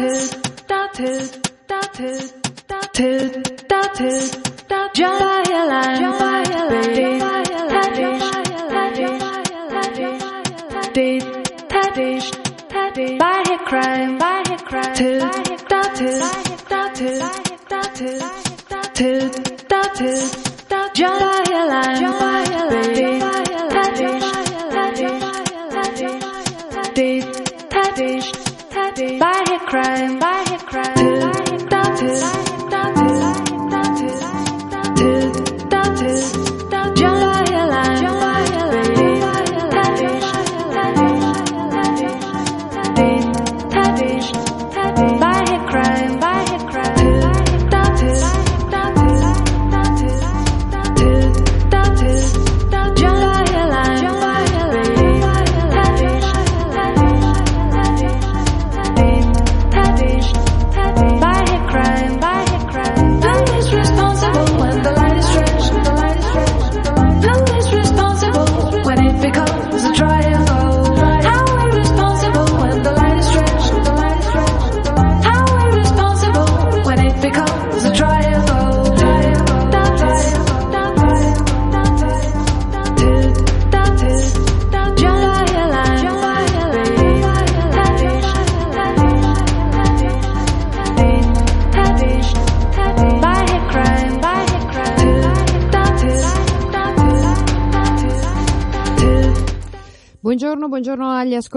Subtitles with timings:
[0.00, 0.39] his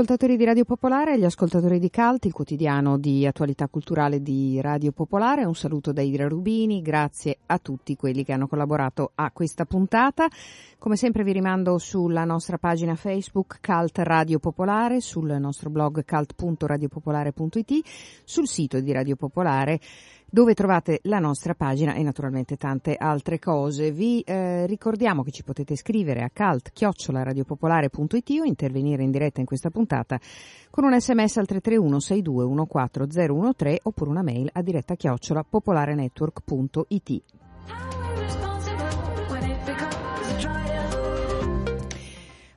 [0.03, 4.91] ascoltatori di Radio Popolare, agli ascoltatori di Calt, il quotidiano di attualità culturale di Radio
[4.91, 5.45] Popolare.
[5.45, 10.27] Un saluto da Idra Rubini, grazie a tutti quelli che hanno collaborato a questa puntata.
[10.77, 17.79] Come sempre vi rimando sulla nostra pagina Facebook Calt Radio Popolare, sul nostro blog cult.radiopopolare.it,
[18.25, 19.79] sul sito di Radio Popolare
[20.33, 23.91] dove trovate la nostra pagina e naturalmente tante altre cose.
[23.91, 29.69] Vi eh, ricordiamo che ci potete scrivere a cult-radiopopolare.it o intervenire in diretta in questa
[29.69, 30.19] puntata
[30.71, 35.45] con un sms al 331 62 14 013 oppure una mail a diretta chiocciola.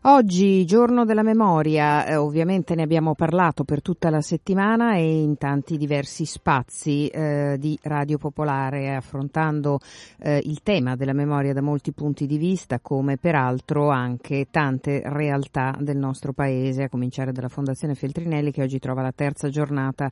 [0.08, 5.36] Oggi, giorno della memoria, eh, ovviamente ne abbiamo parlato per tutta la settimana e in
[5.36, 9.80] tanti diversi spazi eh, di Radio Popolare, affrontando
[10.20, 15.76] eh, il tema della memoria da molti punti di vista, come peraltro anche tante realtà
[15.80, 20.08] del nostro paese, a cominciare dalla Fondazione Feltrinelli che oggi trova la terza giornata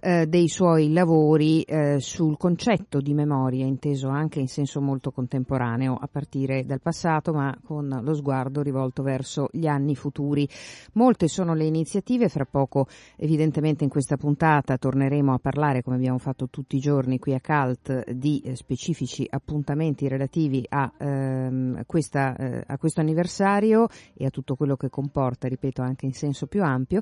[0.00, 5.94] eh, dei suoi lavori eh, sul concetto di memoria, inteso anche in senso molto contemporaneo,
[5.94, 10.48] a partire dal passato, ma con lo sguardo rivolto verso gli anni futuri.
[10.94, 12.86] Molte sono le iniziative, fra poco
[13.16, 17.40] evidentemente in questa puntata torneremo a parlare, come abbiamo fatto tutti i giorni qui a
[17.40, 24.30] CALT, di eh, specifici appuntamenti relativi a, ehm, questa, eh, a questo anniversario e a
[24.30, 27.00] tutto quello che comporta, ripeto, anche in senso più ampio.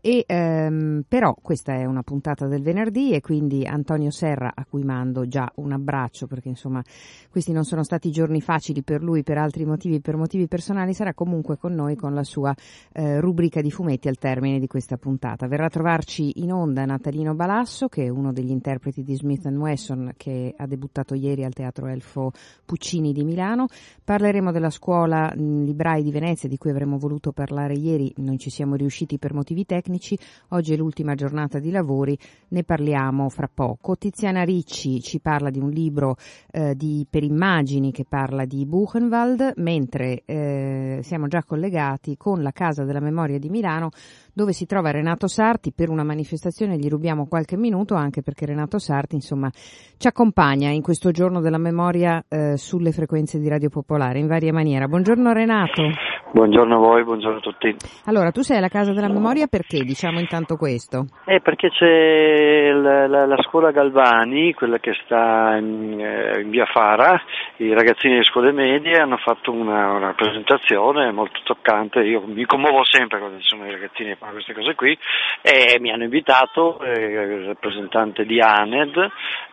[0.00, 4.84] E, ehm, però questa è una puntata del venerdì e quindi Antonio Serra, a cui
[4.84, 6.84] mando già un abbraccio, perché insomma
[7.30, 11.14] questi non sono stati giorni facili per lui per altri motivi, per motivi personali, sarà
[11.14, 12.54] comunque con noi con la sua
[12.92, 15.46] eh, rubrica di fumetti al termine di questa puntata.
[15.46, 20.12] Verrà a trovarci in onda Natalino Balasso, che è uno degli interpreti di Smith Wesson
[20.16, 22.32] che ha debuttato ieri al Teatro Elfo
[22.64, 23.68] Puccini di Milano.
[24.04, 28.74] Parleremo della scuola Librai di Venezia, di cui avremmo voluto parlare ieri, non ci siamo
[28.74, 30.18] riusciti per motivi tecnici.
[30.48, 32.18] Oggi è l'ultima giornata di lavori,
[32.48, 33.96] ne parliamo fra poco.
[33.96, 36.16] Tiziana Ricci ci parla di un libro
[36.50, 42.52] eh, di, per immagini che parla di Buchenwald, mentre eh, siamo già collegati con la
[42.52, 43.90] Casa della Memoria di Milano
[44.36, 48.78] dove si trova Renato Sarti per una manifestazione, gli rubiamo qualche minuto anche perché Renato
[48.78, 54.18] Sarti insomma ci accompagna in questo giorno della memoria eh, sulle frequenze di Radio Popolare
[54.18, 54.88] in varia maniera.
[54.88, 55.84] Buongiorno Renato.
[56.32, 57.74] Buongiorno a voi, buongiorno a tutti.
[58.06, 59.84] Allora, tu sei alla Casa della Memoria perché?
[59.84, 61.06] Diciamo intanto questo.
[61.24, 66.66] Eh, perché c'è la, la, la scuola Galvani, quella che sta in, eh, in via
[66.66, 67.18] Fara,
[67.56, 72.84] i ragazzini delle scuole medie hanno fatto una, una presentazione molto toccante, io mi commuovo
[72.84, 74.98] sempre quando ci sono i ragazzini che fanno queste cose qui
[75.40, 78.96] e mi hanno invitato eh, il rappresentante di ANED,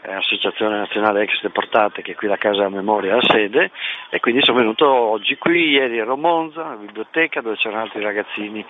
[0.01, 3.69] eh, Associazione Nazionale Ex Deportate, che è qui la Casa della Memoria ha sede
[4.09, 8.01] e quindi sono venuto oggi qui, ieri ero a Monza, alla biblioteca dove c'erano altri
[8.01, 8.65] ragazzini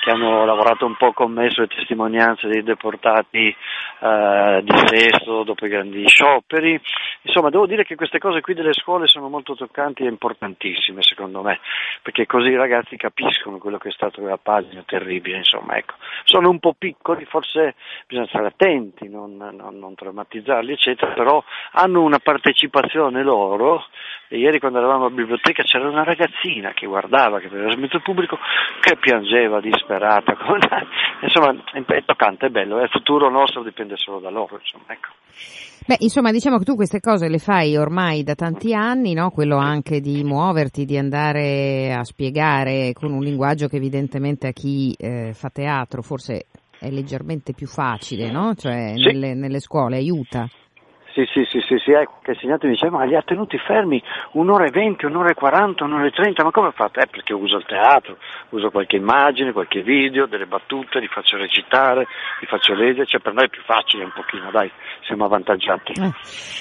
[0.00, 3.54] che hanno lavorato un po' con me sulle testimonianze dei deportati
[4.00, 6.80] eh, di Sesto dopo i grandi scioperi.
[7.22, 11.42] Insomma, devo dire che queste cose qui delle scuole sono molto toccanti e importantissime secondo
[11.42, 11.58] me,
[12.02, 15.42] perché così i ragazzi capiscono quello che è stato quella pagina terribile.
[15.50, 15.94] Insomma, ecco.
[16.24, 17.74] Sono un po' piccoli, forse
[18.06, 21.42] bisogna stare attenti, non, non, non traumatizzarli, eccetera, però
[21.72, 23.84] hanno una partecipazione loro.
[24.30, 27.98] E ieri quando eravamo alla biblioteca c'era una ragazzina che guardava, che vedeva il mezzo
[28.00, 28.38] pubblico,
[28.80, 30.36] che piangeva disperata.
[31.22, 35.08] insomma, è toccante, è bello, il futuro nostro dipende solo da loro, insomma, ecco.
[35.88, 39.30] Beh, insomma, diciamo che tu queste cose le fai ormai da tanti anni, no?
[39.30, 44.94] Quello anche di muoverti, di andare a spiegare con un linguaggio che evidentemente a chi
[44.98, 46.46] eh, fa teatro forse
[46.78, 48.54] è leggermente più facile, no?
[48.54, 49.02] Cioè Sì.
[49.02, 50.48] nelle, nelle scuole aiuta.
[51.18, 53.58] Sì, sì, sì, sì, sì, ecco che il insegnante mi diceva, ma li ha tenuti
[53.58, 54.00] fermi
[54.32, 57.00] un'ora e venti, un'ora e quaranta, un'ora e trenta, ma come fate?
[57.00, 58.18] Eh, perché uso il teatro,
[58.50, 62.06] uso qualche immagine, qualche video, delle battute, li faccio recitare,
[62.38, 64.70] li faccio leggere, cioè per noi è più facile un pochino, dai,
[65.06, 65.92] siamo avvantaggiati.
[66.00, 66.12] Eh.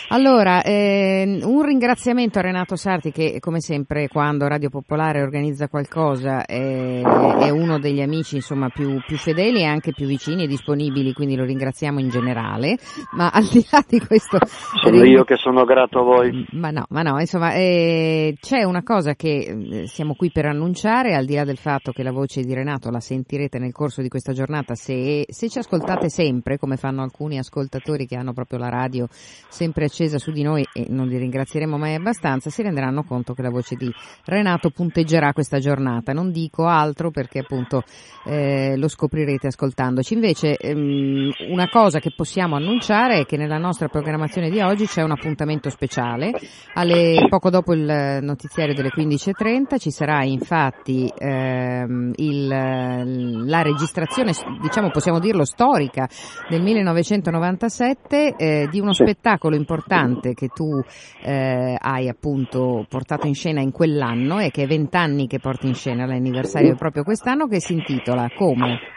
[0.09, 6.45] Allora, ehm, un ringraziamento a Renato Sarti che come sempre quando Radio Popolare organizza qualcosa
[6.45, 11.13] è, è uno degli amici insomma, più, più fedeli e anche più vicini e disponibili,
[11.13, 12.77] quindi lo ringraziamo in generale,
[13.12, 14.39] ma al di là di questo...
[14.48, 16.46] Sono io che sono grato a voi.
[16.52, 21.16] Ma no, ma no, insomma, eh, c'è una cosa che eh, siamo qui per annunciare,
[21.16, 24.08] al di là del fatto che la voce di Renato la sentirete nel corso di
[24.08, 28.70] questa giornata, se, se ci ascoltate sempre, come fanno alcuni ascoltatori che hanno proprio la
[28.70, 33.34] radio sempre accesa su di noi e non li ringrazieremo mai abbastanza, si renderanno conto
[33.34, 33.92] che la voce di
[34.26, 36.14] Renato punteggerà questa giornata.
[36.14, 37.84] Non dico altro perché appunto
[38.26, 40.14] eh, lo scoprirete ascoltandoci.
[40.14, 45.01] Invece ehm, una cosa che possiamo annunciare è che nella nostra programmazione di oggi c'è
[45.01, 46.31] un appuntamento speciale.
[46.74, 54.89] Alle, poco dopo il notiziario delle 15.30 ci sarà infatti ehm, il, la registrazione, diciamo
[54.91, 56.07] possiamo dirlo, storica
[56.50, 60.79] del 1997 eh, di uno spettacolo importante che tu
[61.24, 65.75] eh, hai appunto portato in scena in quell'anno e che è vent'anni che porti in
[65.75, 68.95] scena, l'anniversario è proprio quest'anno, che si intitola Come?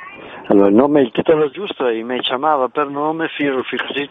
[0.51, 3.63] Allora, il nome, il titolo giusto è Me chiamava per nome Firo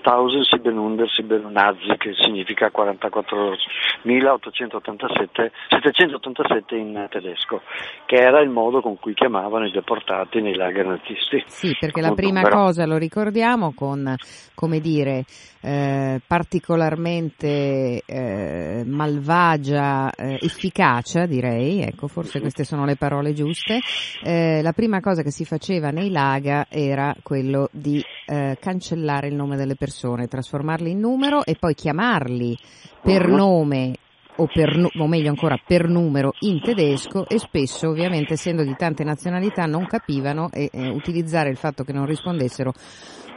[0.01, 7.61] Tausend Siebenunder Siebenunazi, che significa 44.887 787 in tedesco,
[8.05, 11.43] che era il modo con cui chiamavano i deportati nei lager nazisti.
[11.45, 12.55] Sì, perché la prima numero.
[12.55, 14.15] cosa, lo ricordiamo, con,
[14.55, 15.25] come dire,
[15.61, 23.79] eh, particolarmente eh, malvagia eh, efficacia, direi, ecco, forse queste sono le parole giuste,
[24.23, 29.35] eh, la prima cosa che si faceva nei laga era quello di eh, cancellare il
[29.35, 32.57] nome delle persone, trasformarli in numero e poi chiamarli
[33.01, 33.35] per Mhm.
[33.35, 33.95] nome
[34.35, 39.03] o, per, o meglio ancora per numero in tedesco e spesso ovviamente essendo di tante
[39.03, 42.73] nazionalità non capivano e eh, utilizzare il fatto che non rispondessero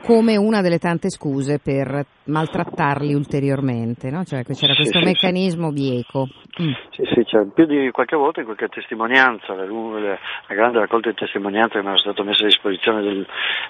[0.05, 4.25] come una delle tante scuse per maltrattarli ulteriormente, no?
[4.25, 6.29] Cioè c'era Sì, questo sì, meccanismo bieco.
[6.61, 6.73] Mm.
[6.91, 10.19] Sì, sì, c'è più di qualche volta in qualche testimonianza, la, la-
[10.49, 13.27] la grande raccolta di testimonianze che mi era stata messa a disposizione del-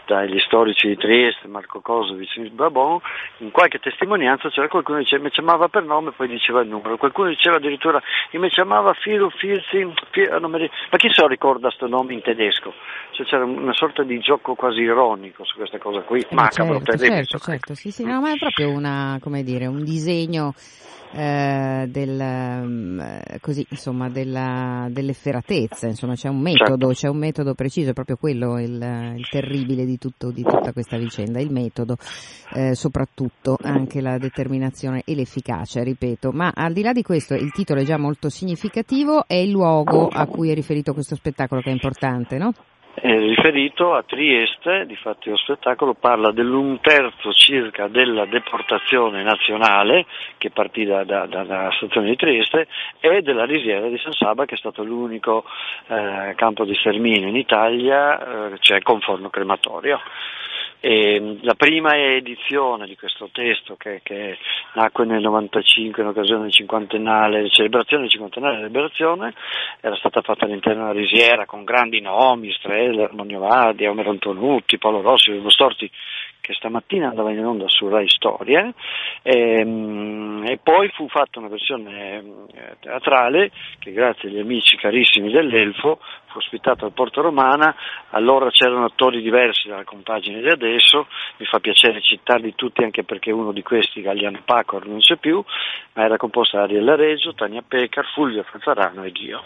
[0.06, 2.98] dagli storici di Trieste, Marco Kosovic, Babon,
[3.38, 6.68] in qualche testimonianza c'era qualcuno che diceva mi chiamava per nome e poi diceva il
[6.68, 8.02] numero, qualcuno diceva addirittura
[8.32, 12.14] mi chiamava Filo Filzi, Fi- non mi ri- ma chi se lo ricorda sto nome
[12.14, 12.72] in tedesco?
[13.12, 16.84] Cioè, c'era una sorta di gioco quasi ironico su questa cosa qui, Eh, macabro, certo,
[16.92, 17.14] terribile.
[17.16, 17.56] certo, insomma.
[17.56, 20.54] certo, sì, sì, no, ma è proprio una, come dire, un disegno
[21.14, 22.22] eh, del,
[22.64, 23.00] mm,
[23.40, 26.92] così, insomma, della, dell'efferatezza, insomma, c'è un metodo, Certo.
[26.92, 30.96] c'è un metodo preciso, è proprio quello il, il terribile di, tutto, di tutta questa
[30.96, 31.96] vicenda, il metodo,
[32.54, 37.52] eh, soprattutto anche la determinazione e l'efficacia, ripeto, ma al di là di questo il
[37.52, 41.68] titolo è già molto significativo, è il luogo a cui è riferito questo spettacolo che
[41.68, 42.54] è importante, no?
[42.94, 50.04] È riferito a Trieste, difatti lo spettacolo parla dell'un terzo circa della deportazione nazionale
[50.36, 52.68] che partì da- da- da- dalla stazione di Trieste
[53.00, 55.44] e della risiera di San Saba che è stato l'unico
[55.86, 59.98] eh, campo di sterminio in Italia, eh, cioè con forno crematorio.
[60.84, 64.36] E, mh, la prima edizione di questo testo che, che
[64.74, 69.32] nacque nel 95 in occasione del cinquantennale, celebrazione del cinquantennale della liberazione,
[69.80, 75.02] era stata fatta all'interno della risiera con grandi nomi, Streller, Armonio Vardi, Omer Antonutti, Paolo
[75.02, 75.88] Rossi, Ugo Storti,
[76.40, 78.68] che stamattina andava in onda su Rai Storia.
[79.22, 82.18] E, mh, e poi fu fatta una versione
[82.54, 86.00] eh, teatrale che grazie agli amici carissimi dell'Elfo
[86.32, 87.74] fu ospitata al Porto Romana,
[88.10, 91.06] allora c'erano attori diversi dalla compagine di adesso,
[91.38, 95.42] mi fa piacere citarli tutti anche perché uno di questi, Galliano Pacor, non c'è più,
[95.94, 99.44] ma era composta da Ariella Reggio, Tania Pecar, Fulvio Fanzarano e Dio.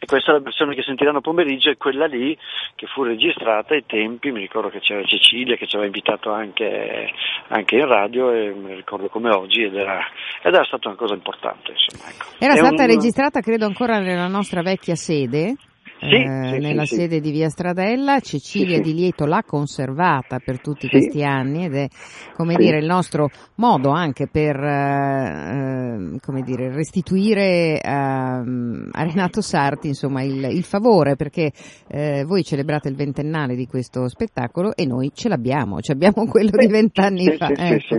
[0.00, 2.38] E questa è la versione che sentiranno pomeriggio, è quella lì
[2.76, 7.12] che fu registrata ai tempi, mi ricordo che c'era Cecilia che ci aveva invitato anche,
[7.48, 9.98] anche in radio e mi ricordo come oggi ed era,
[10.40, 11.72] ed era stata una cosa importante.
[11.72, 12.26] Insomma, ecco.
[12.38, 15.56] Era È stata un- registrata credo ancora nella nostra vecchia sede.
[16.00, 18.20] Sì, eh, sì, nella sì, sede di Via Stradella.
[18.20, 21.88] Cecilia Di Lieto l'ha conservata per tutti questi anni ed è,
[22.36, 29.88] come dire, il nostro modo anche per, eh, come dire, restituire a, a Renato Sarti,
[29.88, 31.52] insomma, il, il favore, perché
[31.88, 36.50] eh, voi celebrate il ventennale di questo spettacolo e noi ce l'abbiamo, ci abbiamo quello
[36.56, 37.48] di vent'anni fa.
[37.48, 37.98] Ecco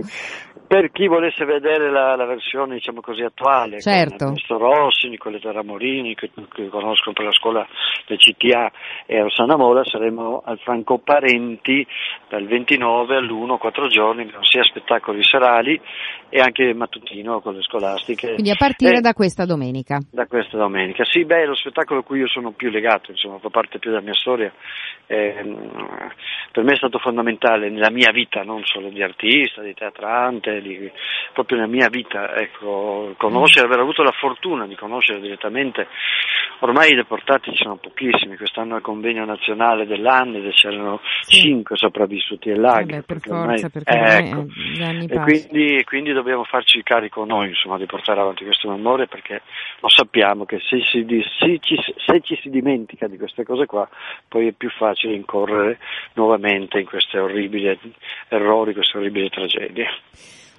[0.70, 4.18] per chi volesse vedere la, la versione diciamo così attuale certo.
[4.18, 7.66] con Ernesto Rossi, Nicoletta Ramorini che, che conoscono per la scuola
[8.06, 8.70] del CTA
[9.04, 11.84] e Rossana Mola saremo al Franco Parenti
[12.28, 15.80] dal 29 all'1 quattro giorni sia spettacoli serali
[16.28, 18.34] e anche mattutino con le scolastiche.
[18.34, 19.98] Quindi a partire e, da questa domenica.
[20.08, 21.04] da questa domenica.
[21.04, 23.90] Sì beh è lo spettacolo a cui io sono più legato insomma fa parte più
[23.90, 24.52] della mia storia
[25.08, 25.34] eh,
[26.52, 30.90] per me è stato fondamentale nella mia vita non solo di artista, di teatrante di,
[31.32, 35.86] proprio nella mia vita, ecco, conoscere, aver avuto la fortuna di conoscere direttamente,
[36.60, 41.40] ormai i deportati ci sono pochissimi, quest'anno al convegno nazionale dell'Andede c'erano sì.
[41.40, 42.86] cinque sopravvissuti al lago.
[42.90, 47.48] Vabbè, per forza, ormai, perché ecco, gli anni e quindi, quindi, dobbiamo farci carico noi
[47.48, 49.42] insomma, di portare avanti questo memoria perché
[49.80, 51.04] lo sappiamo che se, si,
[51.38, 53.88] se, ci, se ci si dimentica di queste cose qua
[54.28, 55.78] poi è più facile incorrere
[56.14, 57.78] nuovamente in questi orribili
[58.28, 59.88] errori, queste orribili tragedie.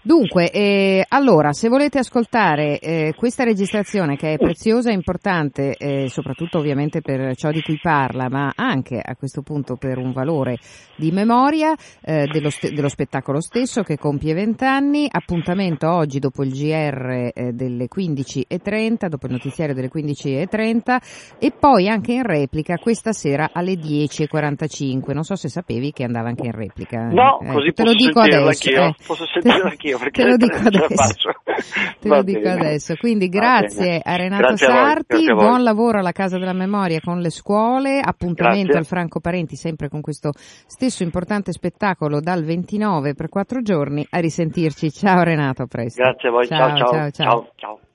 [0.03, 6.09] Dunque, eh, allora, se volete ascoltare eh, questa registrazione che è preziosa e importante, eh,
[6.09, 10.57] soprattutto ovviamente per ciò di cui parla, ma anche a questo punto per un valore
[10.95, 16.43] di memoria eh, dello, st- dello, spettacolo stesso che compie 20 anni, appuntamento oggi dopo
[16.43, 20.97] il GR eh, delle 15.30, dopo il notiziario delle 15.30
[21.37, 25.13] e poi anche in replica questa sera alle 10.45.
[25.13, 27.03] Non so se sapevi che andava anche in replica.
[27.05, 28.67] No, così te lo dico adesso.
[28.67, 28.95] Eh.
[29.05, 31.31] Posso sentirlo anch'io io perché te lo dico adesso.
[31.99, 32.95] te lo dico adesso.
[32.95, 37.29] Quindi grazie a Renato grazie Sarti, a buon lavoro alla Casa della Memoria con le
[37.29, 38.79] scuole, appuntamento grazie.
[38.79, 44.05] al Franco Parenti sempre con questo stesso importante spettacolo dal 29 per quattro giorni.
[44.09, 44.91] A risentirci.
[44.91, 46.01] Ciao Renato, a presto.
[46.01, 46.77] Grazie a voi, ciao ciao.
[46.77, 47.11] ciao.
[47.11, 47.51] ciao.
[47.55, 47.79] ciao.
[47.83, 47.90] E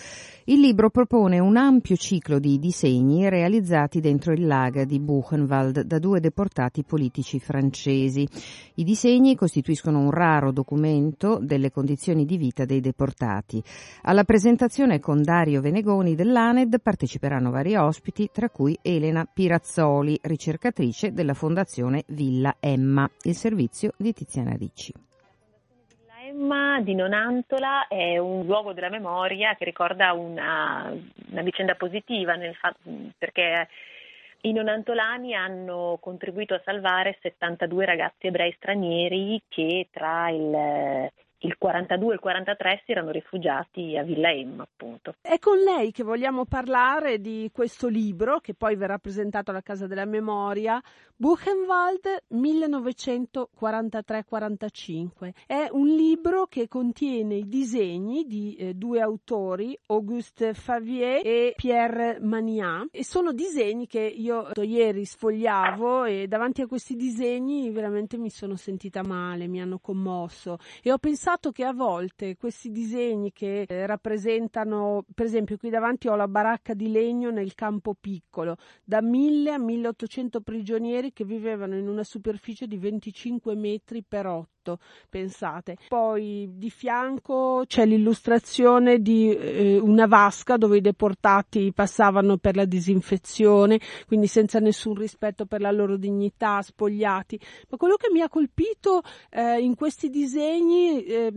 [0.51, 5.99] Il libro propone un ampio ciclo di disegni realizzati dentro il lager di Buchenwald da
[5.99, 8.29] due deportati politici francesi.
[8.75, 13.63] I disegni costituiscono un raro documento delle condizioni di vita dei deportati.
[14.03, 21.35] Alla presentazione con Dario Venegoni dell'ANED parteciperanno vari ospiti, tra cui Elena Pirazzoli, ricercatrice della
[21.35, 24.93] Fondazione Villa Emma, il servizio di Tiziana Ricci.
[26.31, 30.95] Emma di Nonantola è un luogo della memoria che ricorda una,
[31.31, 32.75] una vicenda positiva fa-
[33.19, 33.69] perché
[34.43, 42.11] i nonantolani hanno contribuito a salvare 72 ragazzi ebrei stranieri che tra il il 42
[42.11, 45.15] e il 43 si erano rifugiati a Villa Emma, appunto.
[45.21, 49.87] È con lei che vogliamo parlare di questo libro che poi verrà presentato alla Casa
[49.87, 50.79] della Memoria,
[51.17, 55.31] Buchenwald 1943-45.
[55.47, 62.19] È un libro che contiene i disegni di eh, due autori, Auguste Favier e Pierre
[62.21, 68.31] Maniat, e sono disegni che io ieri sfogliavo e davanti a questi disegni veramente mi
[68.31, 73.63] sono sentita male, mi hanno commosso e ho pensato che a volte questi disegni che
[73.63, 79.01] eh, rappresentano, per esempio qui davanti ho la baracca di legno nel campo piccolo, da
[79.01, 84.49] 1000 a 1800 prigionieri che vivevano in una superficie di 25 metri per 8,
[85.09, 85.77] pensate.
[85.89, 92.65] Poi di fianco c'è l'illustrazione di eh, una vasca dove i deportati passavano per la
[92.65, 97.41] disinfezione, quindi senza nessun rispetto per la loro dignità, spogliati.
[97.69, 101.33] Ma quello che mi ha colpito eh, in questi disegni eh,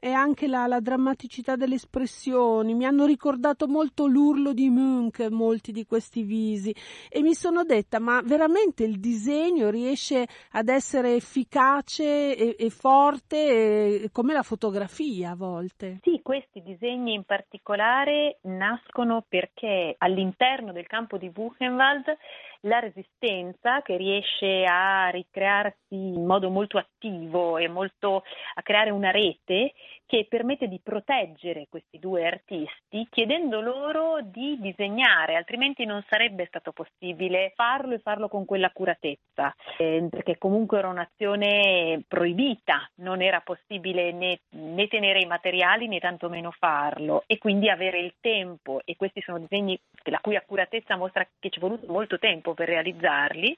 [0.00, 2.74] e anche la, la, drammaticità delle espressioni.
[2.74, 6.74] Mi hanno ricordato molto l'urlo di Munch, molti di questi visi,
[7.08, 14.02] e mi sono detta: ma veramente il disegno riesce ad essere efficace e, e forte
[14.02, 16.00] e, come la fotografia a volte?
[16.02, 22.16] Sì, questi disegni in particolare nascono perché all'interno del campo di Buchenwald
[22.66, 28.22] la resistenza che riesce a ricrearsi in modo molto attivo e molto
[28.54, 29.72] a creare una rete
[30.06, 36.72] che permette di proteggere questi due artisti chiedendo loro di disegnare, altrimenti non sarebbe stato
[36.72, 44.12] possibile farlo e farlo con quell'accuratezza, eh, perché comunque era un'azione proibita, non era possibile
[44.12, 47.24] né, né tenere i materiali né tantomeno farlo.
[47.26, 51.58] E quindi avere il tempo e questi sono disegni la cui accuratezza mostra che ci
[51.58, 53.56] è voluto molto tempo per realizzarli,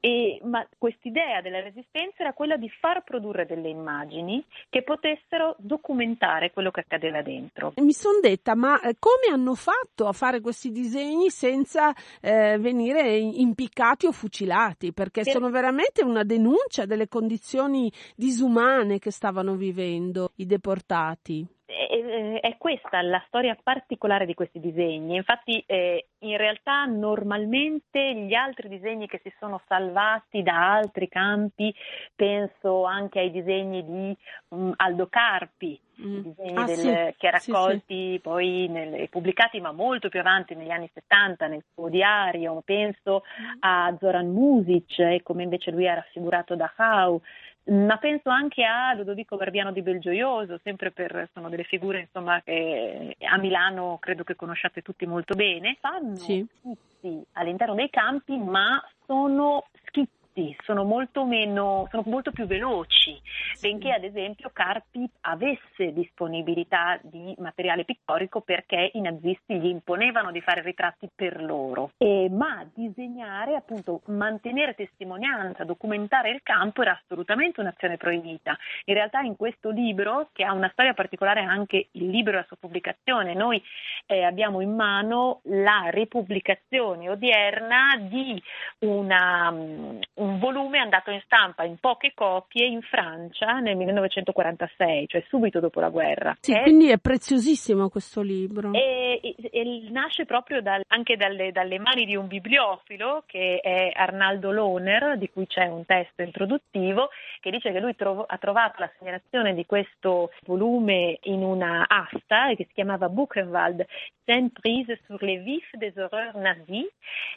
[0.00, 6.50] e, ma quest'idea della resistenza era quella di far produrre delle immagini che potessero documentare
[6.52, 7.74] quello che accadeva dentro.
[7.76, 13.16] Mi sono detta, ma eh, come hanno fatto a fare questi disegni senza eh, venire
[13.16, 14.92] impiccati o fucilati?
[14.92, 15.32] Perché per...
[15.32, 23.22] sono veramente una denuncia delle condizioni disumane che stavano vivendo i deportati è questa la
[23.26, 25.16] storia particolare di questi disegni.
[25.16, 31.74] Infatti, eh, in realtà, normalmente gli altri disegni che si sono salvati da altri campi,
[32.14, 34.16] penso anche ai disegni di
[34.50, 36.20] um, Aldo Carpi, mm.
[36.20, 37.14] disegni ah, del, sì.
[37.18, 41.88] che raccolti sì, poi nel, pubblicati ma molto più avanti negli anni 70 nel suo
[41.88, 42.62] diario.
[42.64, 43.56] Penso mm.
[43.60, 47.20] a Zoran Music e come invece lui è raffigurato da Hau
[47.66, 53.16] ma penso anche a Ludovico Barbiano di Belgioioso, sempre per, sono delle figure insomma, che
[53.18, 56.46] a Milano credo che conosciate tutti molto bene, fanno sì.
[56.58, 63.18] schizzi all'interno dei campi, ma sono schizzi effetti sono molto, meno, sono molto più veloci,
[63.54, 63.68] sì.
[63.68, 70.40] benché ad esempio Carpi avesse disponibilità di materiale pittorico perché i nazisti gli imponevano di
[70.40, 77.60] fare ritratti per loro, e, ma disegnare, appunto, mantenere testimonianza, documentare il campo era assolutamente
[77.60, 78.56] un'azione proibita.
[78.84, 82.44] In realtà in questo libro, che ha una storia particolare anche il libro e la
[82.46, 83.62] sua pubblicazione, noi
[84.06, 88.42] eh, abbiamo in mano la ripubblicazione odierna di
[88.80, 95.24] una, um, un volume andato in stampa in poche copie in Francia nel 1946, cioè
[95.28, 96.36] subito dopo la guerra.
[96.40, 98.72] Sì, è, quindi è preziosissimo questo libro.
[98.72, 103.90] E, e, e nasce proprio dal, anche dalle, dalle, mani di un bibliofilo che è
[103.94, 107.10] Arnaldo Lohner, di cui c'è un testo introduttivo,
[107.40, 112.52] che dice che lui trovo, ha trovato la segnalazione di questo volume in una asta
[112.54, 113.86] che si chiamava Buchenwald,
[114.26, 116.88] Scène prise sur les vifs des horreurs nazis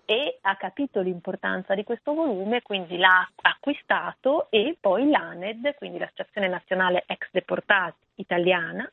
[0.08, 5.98] e ha capito l'importanza di questo volume, quindi quindi l'ha acquistato e poi l'ANED, quindi
[5.98, 8.90] l'Associazione Nazionale Ex Deportati Italiana,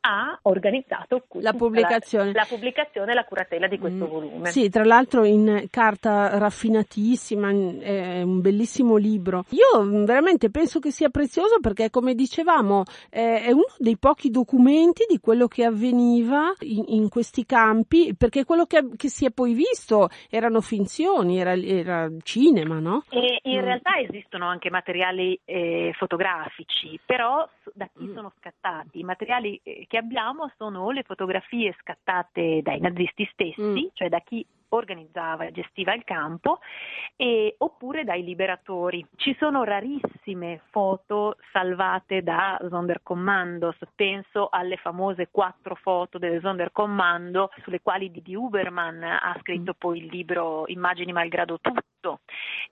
[0.00, 2.32] ha organizzato la pubblicazione.
[2.32, 4.50] La, la pubblicazione e la curatela di questo mm, volume.
[4.50, 9.44] Sì, tra l'altro in carta raffinatissima, è un bellissimo libro.
[9.50, 15.04] Io mm, veramente penso che sia prezioso perché, come dicevamo, è uno dei pochi documenti
[15.08, 19.54] di quello che avveniva in, in questi campi, perché quello che, che, si è poi
[19.54, 23.04] visto erano finzioni, era, era cinema, no?
[23.10, 23.64] E in mm.
[23.64, 28.14] realtà esistono anche materiali eh, fotografici, però da chi mm.
[28.14, 28.98] sono scattati?
[29.00, 33.86] I materiali eh, che abbiamo sono le fotografie scattate dai nazisti stessi, mm.
[33.94, 36.60] cioè da chi organizzava e gestiva il campo,
[37.16, 39.04] e, oppure dai liberatori.
[39.16, 47.80] Ci sono rarissime foto salvate da Sonderkommandos, penso alle famose quattro foto del Sonderkommando sulle
[47.80, 49.78] quali Didi Huberman ha scritto mm.
[49.78, 52.20] poi il libro Immagini malgrado tutto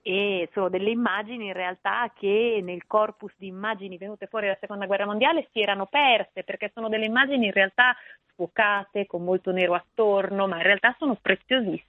[0.01, 4.85] e sono delle immagini in realtà che nel corpus di immagini venute fuori dalla seconda
[4.85, 7.95] guerra mondiale si erano perse perché sono delle immagini in realtà
[8.33, 11.81] sfocate, con molto nero attorno, ma in realtà sono preziosissime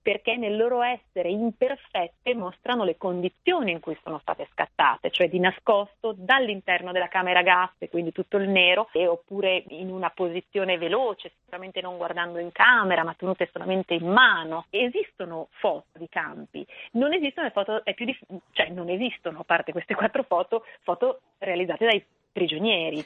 [0.00, 5.40] perché nel loro essere imperfette mostrano le condizioni in cui sono state scattate, cioè di
[5.40, 11.32] nascosto dall'interno della camera gas, quindi tutto il nero, e oppure in una posizione veloce,
[11.40, 14.66] sicuramente non guardando in camera, ma tenute solamente in mano.
[14.70, 20.22] Esistono foto di campi, non esistono foto, dif- cioè non esistono, a parte queste quattro
[20.22, 23.04] foto, foto realizzate dai prigionieri.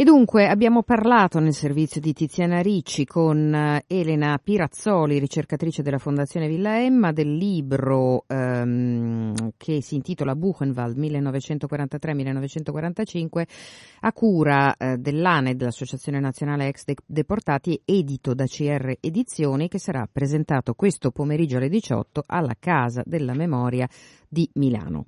[0.00, 5.98] E dunque abbiamo parlato nel servizio di Tiziana Ricci con eh, Elena Pirazzoli, ricercatrice della
[5.98, 13.42] Fondazione Villa Emma, del libro ehm, che si intitola Buchenwald 1943-1945
[14.02, 20.74] a cura eh, dell'ANE, dell'Associazione Nazionale Ex Deportati, edito da CR Edizioni, che sarà presentato
[20.74, 23.88] questo pomeriggio alle 18 alla Casa della Memoria
[24.28, 25.06] di Milano.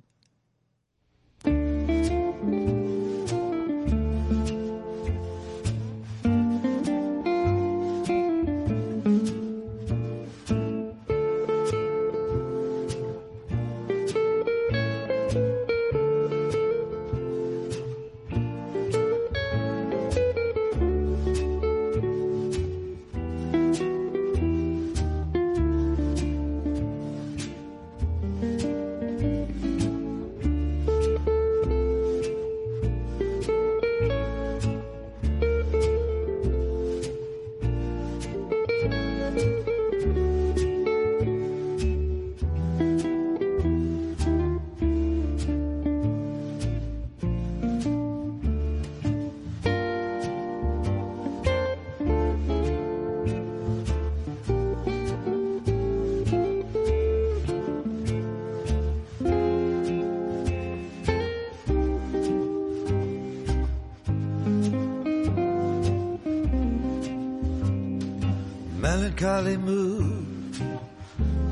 [69.21, 70.55] Melancholy mood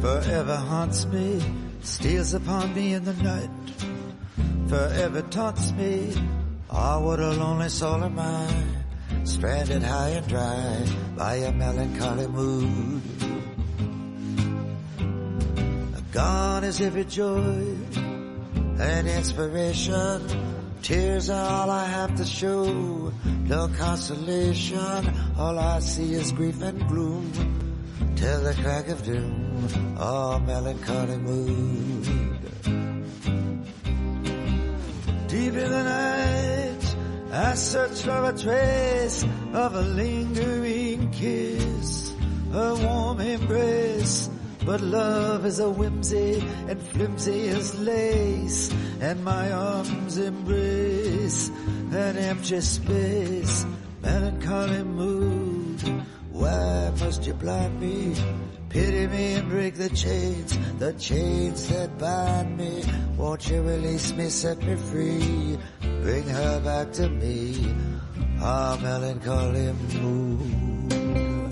[0.01, 1.39] forever haunts me,
[1.81, 3.49] steals upon me in the night,
[4.67, 6.11] forever taunts me.
[6.71, 8.47] Ah, oh, what a lonely soul am I,
[9.23, 10.83] stranded high and dry
[11.15, 13.01] by a melancholy mood.
[16.11, 17.75] Gone is every joy
[18.79, 20.21] and inspiration.
[20.81, 23.13] Tears are all I have to show
[23.45, 25.13] no consolation.
[25.37, 27.48] All I see is grief and gloom
[28.19, 29.95] till the crack of doom.
[29.97, 32.05] Oh, melancholy mood.
[35.27, 36.83] Deep in the night,
[37.31, 42.13] I search for a trace of a lingering kiss,
[42.51, 44.29] a warm embrace.
[44.65, 51.49] But love is a whimsy and flimsy as lace, and my arms embrace
[51.91, 53.65] an empty space,
[54.01, 56.05] melancholy mood.
[56.39, 58.15] Why must you blind me?
[58.69, 62.81] Pity me and break the chains, the chains that bind me.
[63.17, 65.57] Won't you release me, set me free,
[66.01, 67.75] bring her back to me?
[68.41, 71.48] Our melancholy mood.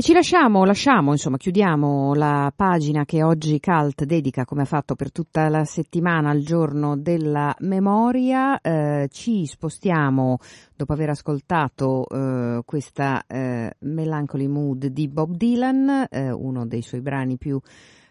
[0.00, 4.94] E ci lasciamo, lasciamo, insomma, chiudiamo la pagina che oggi Cult dedica, come ha fatto
[4.94, 8.58] per tutta la settimana, al giorno della memoria.
[8.62, 10.38] Eh, ci spostiamo,
[10.74, 17.02] dopo aver ascoltato eh, questa eh, Melancholy Mood di Bob Dylan, eh, uno dei suoi
[17.02, 17.60] brani più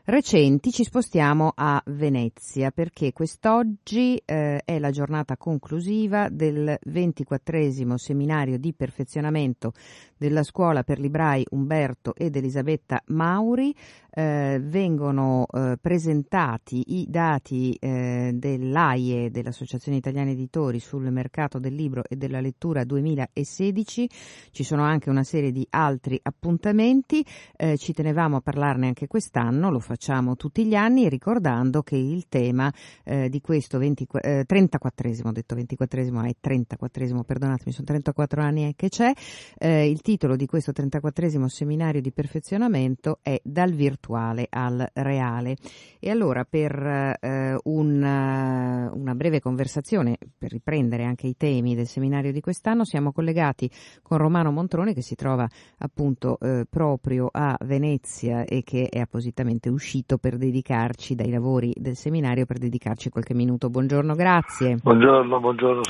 [0.10, 8.58] recenti ci spostiamo a Venezia perché quest'oggi eh, è la giornata conclusiva del 24 seminario
[8.58, 9.74] di perfezionamento
[10.18, 13.76] della scuola per librai Umberto ed Elisabetta Mauri
[14.12, 22.04] eh, vengono eh, presentati i dati eh, dell'AIE, dell'Associazione Italiana Editori, sul mercato del libro
[22.08, 24.10] e della lettura 2016.
[24.52, 29.70] Ci sono anche una serie di altri appuntamenti, eh, ci tenevamo a parlarne anche quest'anno,
[29.70, 35.28] lo facciamo tutti gli anni, ricordando che il tema eh, di questo 20, eh, 34esimo,
[35.28, 39.12] ho detto 24esimo, è 34esimo, perdonatemi, sono 34 anni che c'è,
[39.60, 45.56] il titolo di questo 34esimo seminario di perfezionamento è Dal virtuale al reale.
[46.00, 46.72] E allora per
[47.20, 53.12] eh, un, una breve conversazione, per riprendere anche i temi del seminario di quest'anno, siamo
[53.12, 53.70] collegati
[54.02, 55.48] con Romano Montrone che si trova
[55.80, 61.96] appunto eh, proprio a Venezia e che è appositamente uscito per dedicarci dai lavori del
[61.96, 63.70] seminario, per dedicarci qualche minuto.
[63.70, 64.78] Buongiorno, grazie.
[64.82, 65.82] Buongiorno, buongiorno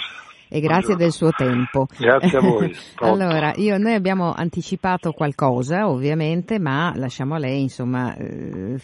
[0.50, 1.88] e grazie del suo tempo.
[1.98, 2.76] Grazie a voi.
[3.02, 8.78] allora, io, noi abbiamo anticipato qualcosa, ovviamente, ma lasciamo a lei, insomma, eh,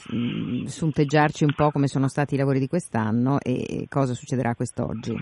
[0.65, 5.17] sunteggiarci un po' come sono stati i lavori di quest'anno e cosa succederà quest'oggi.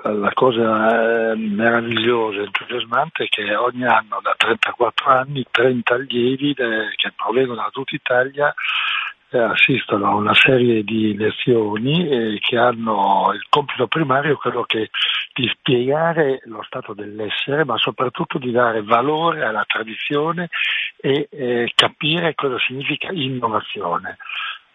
[0.00, 6.50] La cosa eh, meravigliosa e entusiasmante è che ogni anno, da 34 anni, 30 allievi
[6.52, 8.54] eh, che provengono da tutta Italia
[9.30, 14.90] assistono a una serie di lezioni eh, che hanno il compito primario quello che
[15.34, 20.48] di spiegare lo stato dell'essere, ma soprattutto di dare valore alla tradizione
[20.96, 24.16] e eh, capire cosa significa innovazione.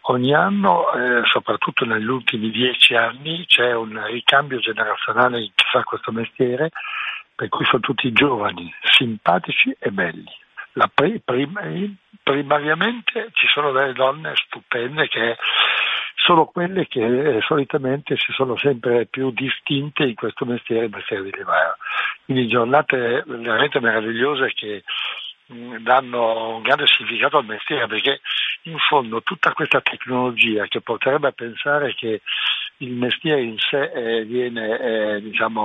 [0.07, 5.81] Ogni anno, eh, soprattutto negli ultimi dieci anni, c'è un ricambio generazionale in chi fa
[5.83, 6.69] questo mestiere,
[7.33, 10.41] per cui sono tutti giovani, simpatici e belli
[10.93, 15.37] pri, prim, primariamente ci sono delle donne stupende che
[16.15, 21.23] sono quelle che eh, solitamente si sono sempre più distinte in questo mestiere, il mestiere
[21.23, 21.75] di libraio.
[22.25, 24.83] Quindi giornate veramente meravigliose che
[25.47, 28.21] mh, danno un grande significato al mestiere perché
[28.63, 32.21] in fondo tutta questa tecnologia che potrebbe pensare che
[32.77, 35.61] il mestiere in sé eh, viene eh, diciamo,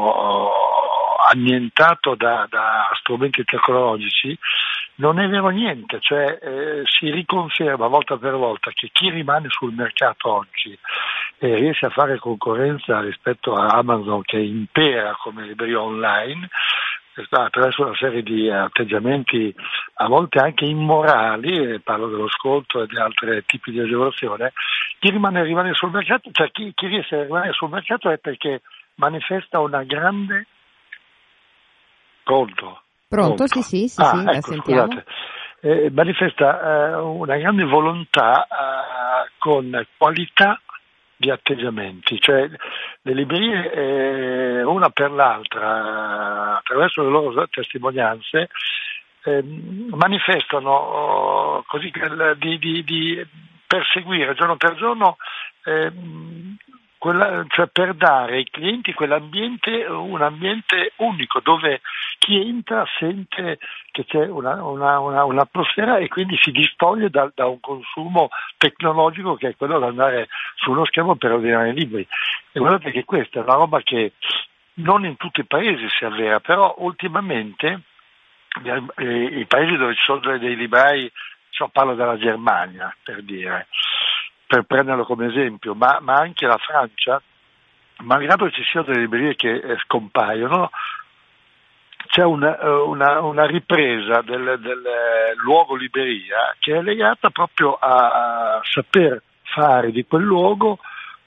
[1.30, 4.36] annientato da, da strumenti tecnologici
[4.96, 9.72] non è vero niente, cioè eh, si riconferma volta per volta che chi rimane sul
[9.72, 10.76] mercato oggi
[11.38, 16.48] e riesce a fare concorrenza rispetto a Amazon che impera come libreria online
[17.30, 19.52] attraverso una serie di atteggiamenti
[19.94, 24.52] a volte anche immorali, parlo dello sconto e di altri tipi di agevolazione,
[25.00, 28.62] chi rimane, rimane sul mercato, cioè chi, chi riesce a rimanere sul mercato è perché
[28.96, 30.46] manifesta una grande
[32.28, 33.34] pronto Pronto?
[33.34, 33.46] Pronto?
[33.46, 35.02] Sì, sì, sì, ah, sì ecco, sentiamo.
[35.60, 40.60] Eh, manifesta eh, una grande volontà eh, con qualità
[41.16, 42.48] di atteggiamenti, cioè
[43.02, 48.50] le librerie eh, una per l'altra, attraverso le loro testimonianze,
[49.24, 51.90] ehm, manifestano oh, così
[52.36, 53.26] di, di, di,
[53.66, 55.16] perseguire giorno per giorno
[55.64, 56.56] ehm,
[56.98, 61.80] quella, cioè per dare ai clienti quell'ambiente, un ambiente unico dove
[62.18, 63.58] chi entra sente
[63.90, 69.36] che c'è una, una, una, un'atmosfera e quindi si distoglie da, da, un consumo tecnologico
[69.36, 72.06] che è quello di andare su uno schermo per ordinare libri.
[72.52, 74.12] E guardate che questa è una roba che
[74.74, 77.82] non in tutti i paesi si avvera, però ultimamente
[78.62, 81.10] i paesi dove ci sono dei librai,
[81.50, 83.68] cioè parlo della Germania per dire,
[84.48, 87.20] per prenderlo come esempio, ma, ma anche la Francia,
[87.98, 90.70] malgrado ci siano delle librerie che eh, scompaiono,
[92.06, 94.82] c'è una, eh, una, una ripresa del, del,
[95.42, 100.78] luogo libreria che è legata proprio a saper fare di quel luogo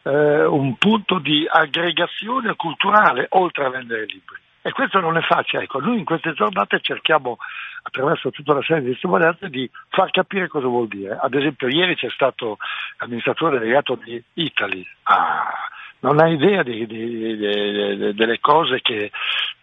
[0.02, 4.41] eh, un punto di aggregazione culturale oltre a vendere libri.
[4.64, 5.64] E questo non è facile.
[5.64, 7.38] Ecco, noi in queste giornate cerchiamo,
[7.82, 11.18] attraverso tutta una serie di testimonianze, di far capire cosa vuol dire.
[11.20, 12.58] Ad esempio, ieri c'è stato
[12.98, 14.86] l'amministratore delegato di Italy.
[15.04, 15.68] Ah,
[16.02, 19.12] non ha idea di, di, di, delle cose che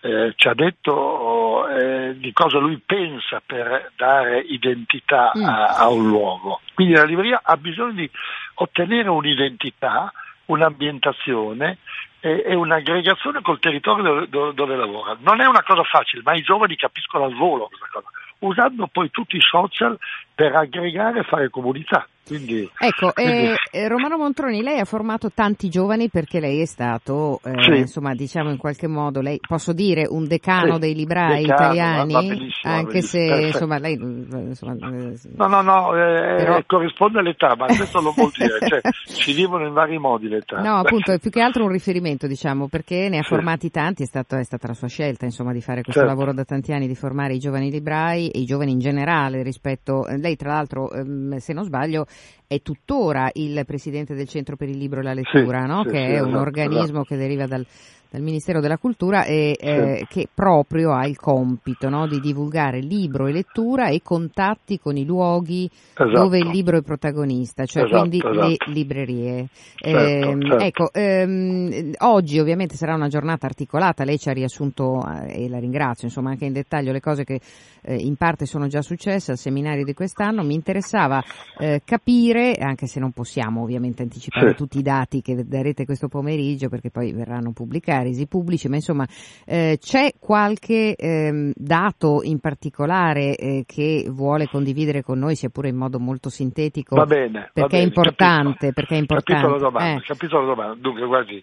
[0.00, 5.44] eh, ci ha detto, eh, di cosa lui pensa per dare identità mm.
[5.44, 6.61] a, a un luogo.
[6.74, 8.11] Quindi la libreria ha bisogno di
[8.54, 10.12] ottenere un'identità,
[10.46, 11.78] un'ambientazione
[12.20, 15.16] e un'aggregazione col territorio dove, dove, lavora.
[15.20, 18.09] Non è una cosa facile, ma i giovani capiscono al volo questa cosa,
[18.40, 19.96] usando poi tutti i social
[20.35, 22.07] per aggregare e fare comunità.
[22.28, 23.54] Quindi, ecco, quindi...
[23.72, 27.78] Eh, Romano Montroni, lei ha formato tanti giovani perché lei è stato, eh, Sì.
[27.78, 32.12] insomma, diciamo in qualche modo, lei posso dire un decano Sì, dei librai decano, italiani,
[32.12, 36.62] benissimo, va anche se benissimo, insomma lei eh, insomma, eh, No, no, no, eh, Però-
[36.66, 40.60] corrisponde all'età, ma questo non vuol dire, cioè, si vivono in vari modi l'età.
[40.60, 43.28] No, appunto, è più che altro un riferimento, diciamo, perché ne ha Sì.
[43.28, 46.14] formati tanti, è, stato- è stata la sua scelta, insomma, di fare questo Certo.
[46.14, 50.06] lavoro da tanti anni, di formare i giovani librai e i giovani in generale rispetto...
[50.06, 52.06] eh, Lei, tra l'altro, ehm, se non sbaglio,
[52.46, 55.83] è tuttora il presidente del Centro per il Libro e la Lettura, Sì, no?
[55.85, 57.04] sì, che sì, è un esatto, organismo esatto.
[57.04, 57.66] che deriva dal,
[58.10, 62.06] dal Ministero della Cultura e eh, che proprio ha il compito no?
[62.06, 65.68] di divulgare libro e lettura e contatti con i luoghi
[66.00, 66.10] Esatto.
[66.22, 68.70] dove il libro è protagonista, cioè Esatto, quindi le esatto.
[68.70, 69.48] librerie.
[69.78, 70.64] Certo, Ehm, certo.
[70.64, 75.58] Ecco, ehm, oggi ovviamente sarà una giornata articolata, lei ci ha riassunto eh, e la
[75.58, 77.40] ringrazio, insomma anche in dettaglio le cose che
[77.82, 81.22] eh, in parte sono già successe al seminario di quest'anno, mi interessava
[81.58, 84.56] eh, capire, anche se non possiamo ovviamente anticipare Sì.
[84.56, 89.06] tutti i dati che darete questo pomeriggio perché poi verranno pubblicati, resi pubblici, ma insomma
[89.46, 95.68] eh, c'è qualche ehm, dato in particolare eh, che vuole condividere con noi, sia pure
[95.68, 96.94] in modo molto sintetico?
[96.96, 97.40] Va bene.
[97.40, 98.72] va Perché è bene, importante, capito.
[98.74, 99.42] perché è importante.
[99.42, 100.04] Capito la domanda, Eh.
[100.04, 100.74] capito la domanda.
[100.80, 101.42] Dunque, guardi,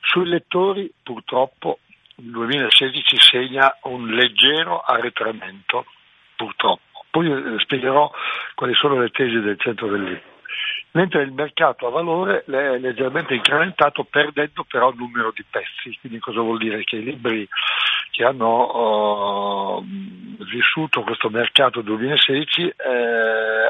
[0.00, 1.78] sui lettori purtroppo
[2.16, 5.84] il 2016 segna un leggero arretramento,
[6.36, 6.80] purtroppo.
[7.10, 8.10] Poi eh, spiegherò
[8.54, 10.30] quali sono le tesi del centro del libro.
[10.94, 15.96] Mentre il mercato a valore è leggermente incrementato perdendo però il numero di pezzi.
[16.00, 16.84] Quindi cosa vuol dire?
[16.84, 17.48] Che i libri
[18.12, 19.84] che hanno oh,
[20.44, 22.74] vissuto questo mercato 2016 eh,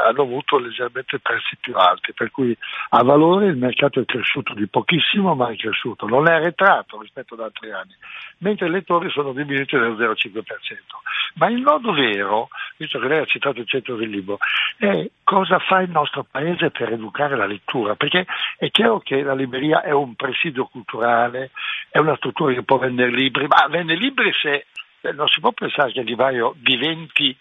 [0.05, 2.57] hanno avuto leggermente prezzi più alti, per cui
[2.91, 7.35] a valore il mercato è cresciuto di pochissimo, ma è cresciuto, non è arretrato rispetto
[7.35, 7.95] ad altri anni,
[8.39, 10.43] mentre i lettori sono diminuiti dello 0,5%.
[11.35, 14.39] Ma il nodo vero, visto che lei ha citato il centro del libro,
[14.77, 18.27] è cosa fa il nostro paese per educare la lettura, perché
[18.59, 21.53] è chiaro che la libreria è un presidio culturale,
[21.91, 24.67] è una struttura che può vendere libri, ma vende libri se
[25.01, 27.37] eh, non si può pensare che il libraio diventi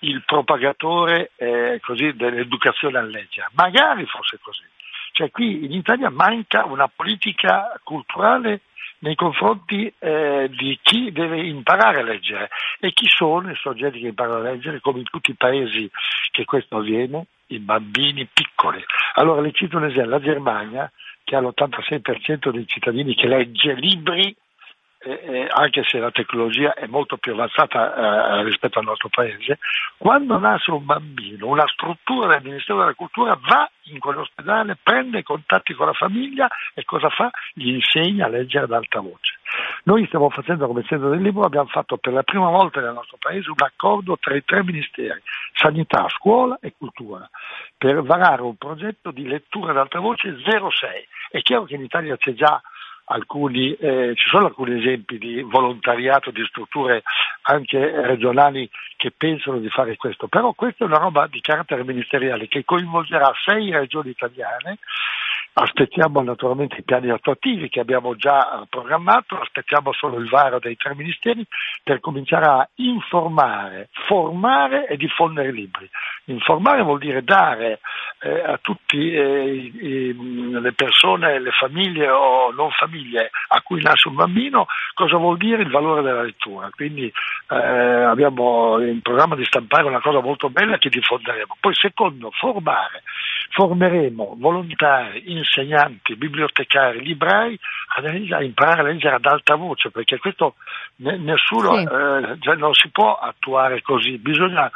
[0.00, 4.64] il propagatore eh, così, dell'educazione al leggere, magari fosse così.
[5.12, 8.60] Cioè qui in Italia manca una politica culturale
[8.98, 12.48] nei confronti eh, di chi deve imparare a leggere
[12.80, 15.90] e chi sono i soggetti che imparano a leggere, come in tutti i paesi
[16.30, 18.82] che questo avviene, i bambini piccoli.
[19.14, 20.90] Allora le cito un esempio, la Germania,
[21.24, 24.34] che ha l'86% dei cittadini che legge libri,
[24.98, 29.58] eh, anche se la tecnologia è molto più avanzata eh, rispetto al nostro paese,
[29.96, 35.74] quando nasce un bambino, una struttura del Ministero della Cultura va in quell'ospedale, prende contatti
[35.74, 37.30] con la famiglia e cosa fa?
[37.52, 39.38] Gli insegna a leggere ad alta voce.
[39.84, 43.16] Noi stiamo facendo come centro del libro, abbiamo fatto per la prima volta nel nostro
[43.18, 45.20] paese un accordo tra i tre ministeri,
[45.52, 47.28] sanità, scuola e cultura,
[47.76, 51.06] per varare un progetto di lettura ad alta voce 06.
[51.30, 52.60] È chiaro che in Italia c'è già
[53.06, 57.02] alcuni, eh, ci sono alcuni esempi di volontariato di strutture
[57.42, 62.48] anche regionali che pensano di fare questo, però questa è una roba di carattere ministeriale
[62.48, 64.78] che coinvolgerà sei regioni italiane.
[65.58, 70.94] Aspettiamo naturalmente i piani attuativi che abbiamo già programmato, aspettiamo solo il varo dei tre
[70.94, 71.46] ministeri
[71.82, 75.88] per cominciare a informare, formare e diffondere libri.
[76.28, 77.80] Informare vuol dire dare
[78.20, 84.66] eh, a tutte le persone, le famiglie o non famiglie a cui nasce un bambino
[84.94, 86.68] cosa vuol dire il valore della lettura.
[86.74, 87.12] Quindi
[87.48, 91.56] eh, abbiamo in programma di stampare una cosa molto bella che diffonderemo.
[91.60, 93.02] Poi secondo, formare.
[93.50, 97.58] Formeremo volontari, insegnanti, bibliotecari, librai
[97.94, 100.56] a, imparare a leggere ad alta voce, perché questo
[100.96, 101.82] ne, nessuno Sì.
[101.84, 104.70] eh, cioè non si può attuare così, bisogna,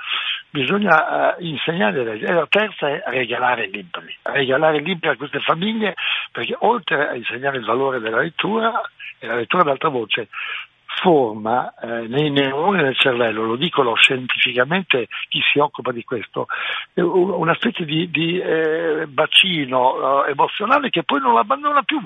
[0.51, 2.19] bisogna eh, insegnare.
[2.19, 5.95] E la terza è regalare libri, regalare libri a queste famiglie,
[6.33, 8.81] perché oltre a insegnare il valore della lettura,
[9.19, 10.29] e la lettura ad alta voce,
[11.01, 16.47] forma eh, nei neuroni del cervello, lo dicono scientificamente chi si occupa di questo,
[16.95, 22.01] eh, un- una specie di, di, eh, bacino eh, emozionale che poi non abbandona più.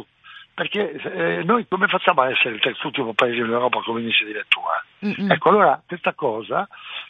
[0.54, 4.32] Perché eh, noi come facciamo a essere il terzultimo paese in Europa come indice di
[4.32, 4.84] lettura?
[5.04, 5.32] Mm-mm.
[5.32, 6.68] Ecco, allora questa cosa,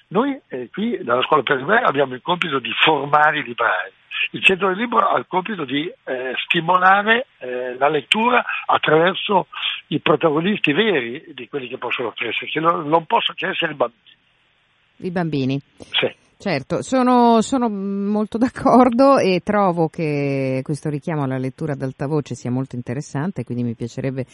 [0.09, 3.93] noi eh, qui dalla scuola per librai abbiamo il compito di formare i librai.
[4.31, 9.49] Il centro del libro ha il compito di eh, stimolare eh, la lettura attraverso
[9.89, 13.75] i protagonisti veri di quelli che possono crescere, che non, non possono che essere i
[13.75, 14.17] bambini.
[14.97, 15.61] I bambini.
[15.91, 16.24] Sì.
[16.45, 22.35] Certo, sono, sono molto d'accordo e trovo che questo richiamo alla lettura ad alta voce
[22.35, 24.27] sia molto interessante, quindi mi piacerebbe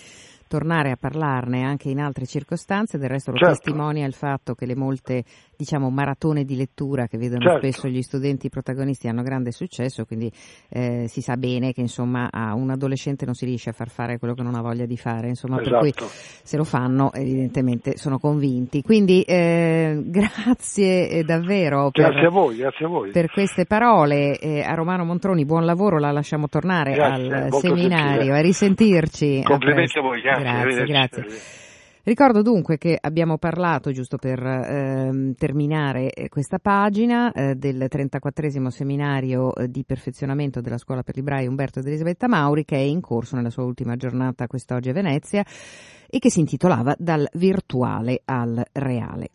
[0.50, 3.54] tornare a parlarne anche in altre circostanze, del resto lo Certo.
[3.54, 5.22] testimonia il fatto che le molte
[5.56, 7.58] diciamo maratone di lettura che vedono Certo.
[7.58, 10.28] spesso gli studenti protagonisti hanno grande successo, quindi
[10.70, 14.18] eh, si sa bene che insomma a un adolescente non si riesce a far fare
[14.18, 16.06] quello che non ha voglia di fare, insomma per cui Esatto.
[16.42, 18.82] se lo fanno evidentemente sono convinti.
[18.82, 23.10] Quindi eh, grazie eh, davvero per, Grazie a voi, grazie a voi.
[23.12, 24.36] per queste parole.
[24.38, 28.38] Eh, a Romano Montroni buon lavoro, la lasciamo tornare Grazie, al seminario, gentile.
[28.38, 29.42] a risentirci.
[29.44, 29.98] Complimenti presto.
[30.00, 30.39] a voi, grazie.
[30.40, 31.26] Grazie, grazie.
[32.02, 38.70] Ricordo dunque che abbiamo parlato, giusto per ehm, terminare eh, questa pagina, eh, del 34
[38.70, 43.02] seminario eh, di perfezionamento della Scuola per Librai Umberto ed Elisabetta Mauri, che è in
[43.02, 45.44] corso nella sua ultima giornata quest'oggi a Venezia
[46.08, 49.28] e che si intitolava Dal virtuale al reale.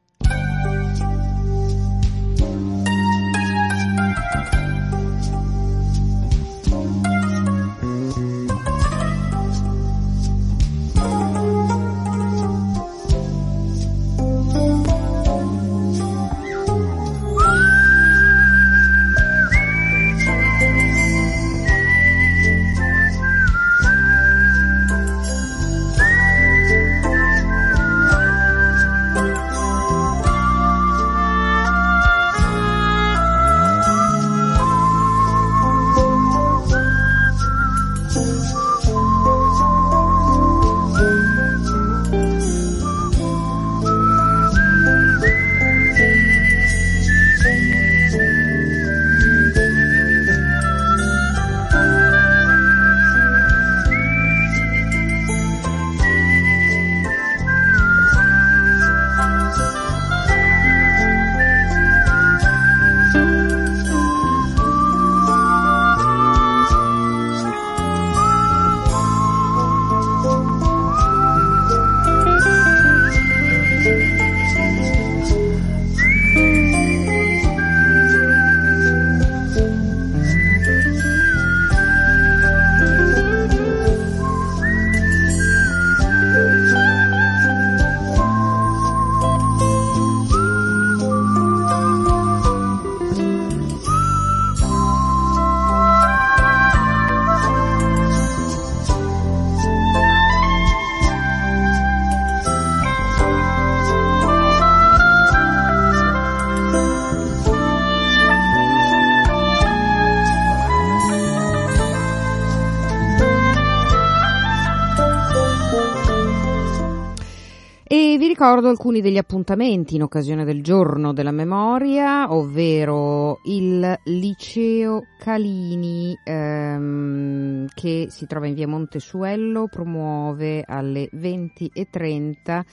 [118.56, 127.68] Ricordo alcuni degli appuntamenti in occasione del giorno della memoria, ovvero il liceo Calini ehm,
[127.74, 132.64] che si trova in via Montesuello promuove alle 20.30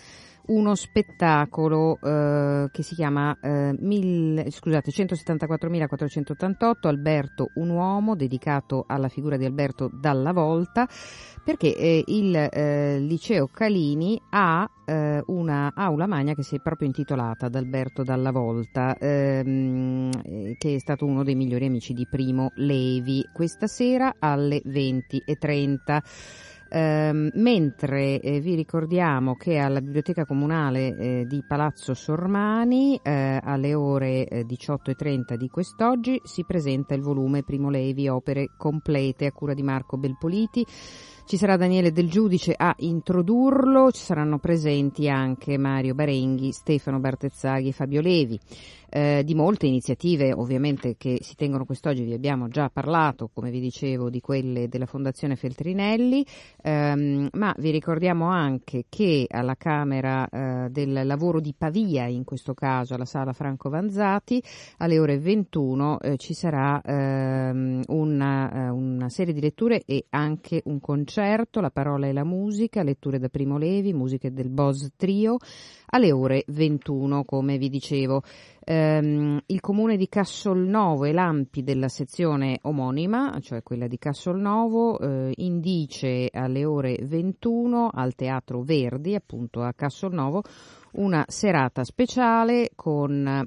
[0.45, 9.09] uno spettacolo eh, che si chiama eh, mille- scusate, 174.488 Alberto un uomo dedicato alla
[9.09, 10.89] figura di Alberto Dalla Volta
[11.45, 16.87] perché eh, il eh, liceo Calini ha eh, una aula magna che si è proprio
[16.87, 22.07] intitolata ad Alberto Dalla Volta ehm, eh, che è stato uno dei migliori amici di
[22.07, 30.97] Primo Levi questa sera alle 20.30 Ehm, mentre eh, vi ricordiamo che alla Biblioteca Comunale
[30.97, 37.43] eh, di Palazzo Sormani eh, alle ore eh, 18.30 di quest'oggi si presenta il volume
[37.43, 40.65] Primo Levi Opere complete a cura di Marco Belpoliti.
[41.25, 47.69] Ci sarà Daniele Del Giudice a introdurlo, ci saranno presenti anche Mario Barenghi, Stefano Bartezzaghi
[47.69, 48.39] e Fabio Levi.
[48.95, 53.59] Eh, di molte iniziative ovviamente che si tengono quest'oggi, vi abbiamo già parlato, come vi
[53.59, 56.27] dicevo, di quelle della Fondazione Feltrinelli,
[56.61, 62.53] ehm, ma vi ricordiamo anche che alla Camera eh, del Lavoro di Pavia, in questo
[62.53, 64.43] caso alla Sala Franco Vanzati,
[64.77, 70.61] alle ore 21 eh, ci sarà ehm, una, eh, una serie di letture e anche
[70.67, 75.37] un concerto, La parola e la musica, letture da Primo Levi, musiche del Boss Trio,
[75.89, 78.23] alle ore 21, come vi dicevo.
[78.65, 85.33] Ehm, il comune di Cassolnovo e l'AMPI della sezione omonima, cioè quella di Cassolnovo, eh,
[85.37, 90.43] indice alle ore 21 al Teatro Verdi, appunto a Cassolnovo,
[90.93, 93.47] una serata speciale con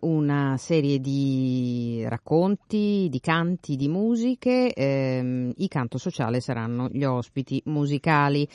[0.00, 4.72] una serie di racconti, di canti, di musiche.
[4.72, 8.48] ehm, I canto sociale saranno gli ospiti musicali.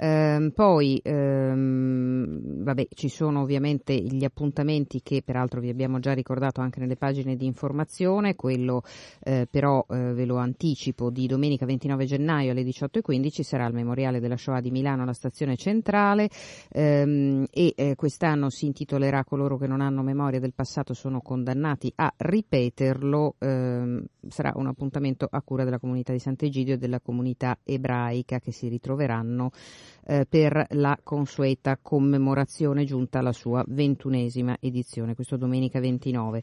[0.00, 6.60] Ehm, poi ehm, vabbè, ci sono ovviamente gli appuntamenti che peraltro vi abbiamo già ricordato
[6.60, 8.82] anche nelle pagine di informazione, quello
[9.24, 14.20] eh, però eh, ve lo anticipo di domenica 29 gennaio alle 18.15 sarà il memoriale
[14.20, 16.30] della Shoah di Milano alla stazione centrale.
[16.70, 21.92] Ehm, e eh, quest'anno si intitolerà Coloro che non hanno memoria del passato sono condannati
[21.96, 27.58] a ripeterlo, ehm, sarà un appuntamento a cura della comunità di Sant'Egidio e della comunità
[27.64, 29.50] ebraica che si ritroveranno
[30.06, 36.42] eh, per la consueta commemorazione giunta alla sua ventunesima edizione, questo domenica 29.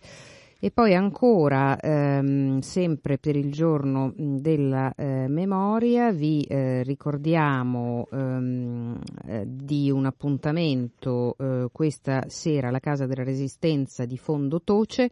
[0.58, 9.00] E poi ancora, ehm, sempre per il giorno della eh, memoria, vi eh, ricordiamo ehm,
[9.28, 15.10] eh, di un appuntamento eh, questa sera alla Casa della Resistenza di Fondo Toce,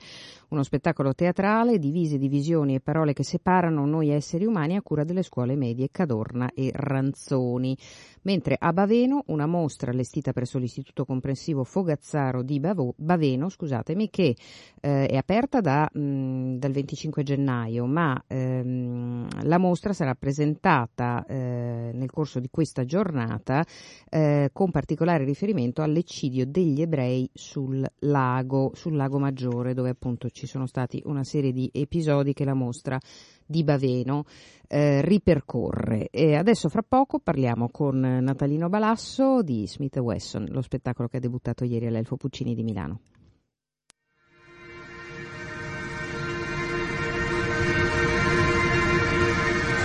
[0.53, 5.23] uno spettacolo teatrale, divise, divisioni e parole che separano noi esseri umani a cura delle
[5.23, 7.75] scuole medie Cadorna e Ranzoni.
[8.21, 14.35] Mentre a Baveno una mostra allestita presso l'Istituto Comprensivo Fogazzaro di Bavo, Baveno, scusatemi, che
[14.79, 21.91] eh, è aperta da, mh, dal 25 gennaio, ma ehm, la mostra sarà presentata eh,
[21.93, 23.65] nel corso di questa giornata
[24.09, 30.42] eh, con particolare riferimento all'eccidio degli ebrei sul lago, sul lago Maggiore, dove appunto ci
[30.47, 32.99] sono stati una serie di episodi che la mostra
[33.45, 34.25] di Baveno
[34.67, 36.09] eh, ripercorre.
[36.09, 41.21] E adesso fra poco parliamo con Natalino Balasso di Smith Wesson, lo spettacolo che ha
[41.21, 42.99] debuttato ieri all'Elfo Puccini di Milano.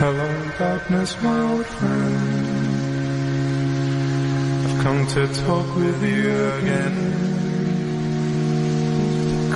[0.00, 2.48] Hello, darkness, my old friend.
[4.64, 7.27] I've come to talk with you again.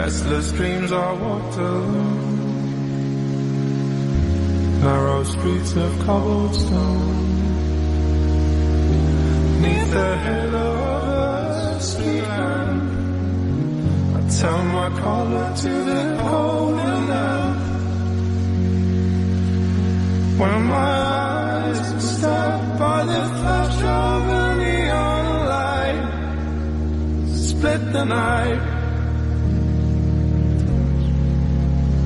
[0.00, 2.28] Restless dreams I walked alone.
[4.80, 7.18] Narrow streets of cobblestone.
[9.60, 12.82] Neath the halo of a street lamp.
[14.16, 17.58] I turn my collar to the cold enough.
[20.38, 20.94] When my
[21.26, 26.02] eyes were stabbed by the flash of a neon light.
[27.34, 28.77] Split the night.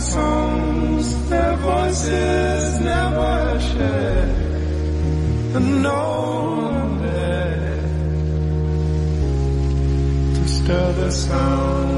[0.00, 4.36] songs their voices never shared.
[5.56, 6.02] And no
[6.72, 7.82] one dared
[10.36, 11.90] to stir the sound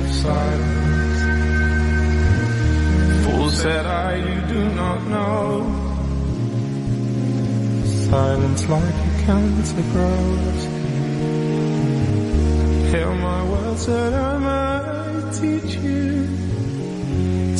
[0.00, 1.20] of silence.
[3.24, 5.88] Fool said I, you do not know.
[8.10, 10.64] Silence like a cancer grows.
[12.90, 16.19] Hear my words that I might teach you.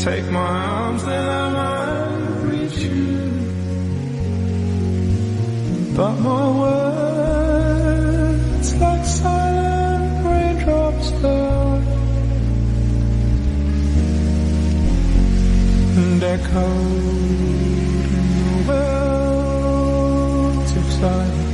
[0.05, 2.17] Take my arms that I might
[2.49, 3.21] reach you.
[5.95, 6.51] But my
[7.43, 7.89] words
[8.77, 11.83] like silent raindrops fell
[15.99, 16.61] and echoed
[18.17, 19.57] in the wells
[20.77, 21.50] of silence.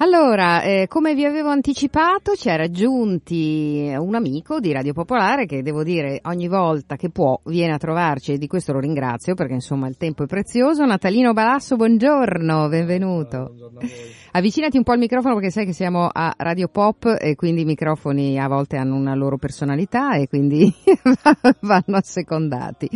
[0.00, 5.60] Allora, eh, come vi avevo anticipato, ci ha raggiunti un amico di Radio Popolare che
[5.60, 9.54] devo dire ogni volta che può viene a trovarci e di questo lo ringrazio perché
[9.54, 10.84] insomma il tempo è prezioso.
[10.84, 13.52] Natalino Balasso, buongiorno, benvenuto.
[14.30, 17.64] Avvicinati un po' al microfono perché sai che siamo a Radio Pop e quindi i
[17.64, 20.72] microfoni a volte hanno una loro personalità e quindi
[21.62, 22.88] vanno assecondati.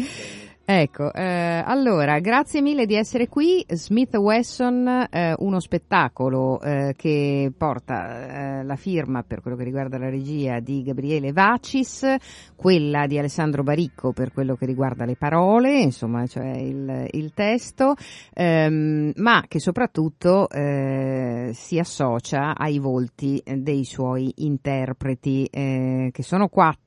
[0.74, 3.62] Ecco, eh, allora, grazie mille di essere qui.
[3.68, 9.98] Smith Wesson, eh, uno spettacolo eh, che porta eh, la firma per quello che riguarda
[9.98, 12.06] la regia di Gabriele Vacis,
[12.56, 17.94] quella di Alessandro Baricco per quello che riguarda le parole, insomma, cioè il, il testo,
[18.32, 26.48] ehm, ma che soprattutto eh, si associa ai volti dei suoi interpreti, eh, che sono
[26.48, 26.81] quattro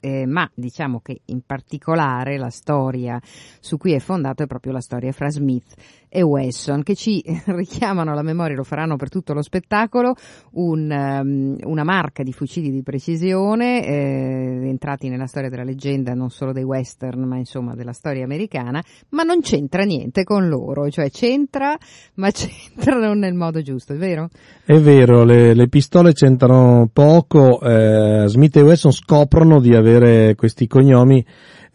[0.00, 3.20] eh, ma diciamo che in particolare la storia
[3.60, 5.74] su cui è fondato è proprio la storia fra Smith
[6.16, 10.14] e Wesson che ci richiamano alla memoria, lo faranno per tutto lo spettacolo,
[10.52, 16.30] un, um, una marca di fucili di precisione eh, entrati nella storia della leggenda non
[16.30, 21.10] solo dei western ma insomma della storia americana, ma non c'entra niente con loro, cioè
[21.10, 21.76] c'entra
[22.14, 24.30] ma c'entra non nel modo giusto, è vero?
[24.64, 30.66] È vero, le, le pistole c'entrano poco, eh, Smith e Wesson scoprono di avere questi
[30.66, 31.22] cognomi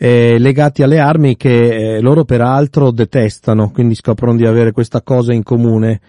[0.04, 5.32] eh, legati alle armi che eh, loro peraltro detestano, quindi scoprono di avere questa cosa
[5.32, 6.02] in comune.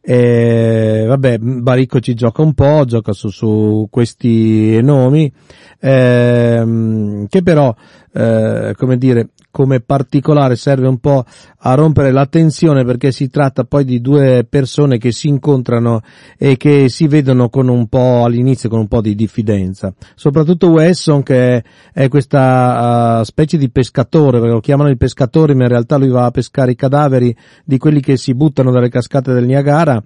[0.00, 5.30] Eh, vabbè, Baricco ci gioca un po', gioca su, su questi nomi,
[5.80, 7.74] ehm, che però,
[8.12, 11.24] eh, come dire, come particolare serve un po'
[11.58, 16.02] a rompere la tensione perché si tratta poi di due persone che si incontrano
[16.38, 19.92] e che si vedono con un po' all'inizio con un po' di diffidenza.
[20.14, 25.64] Soprattutto Wesson che è questa uh, specie di pescatore, perché lo chiamano il pescatore ma
[25.64, 29.32] in realtà lui va a pescare i cadaveri di quelli che si buttano dalle cascate
[29.32, 30.02] del Niagara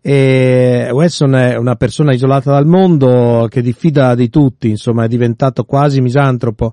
[0.00, 5.64] e Wesson è una persona isolata dal mondo che diffida di tutti, insomma è diventato
[5.64, 6.72] quasi misantropo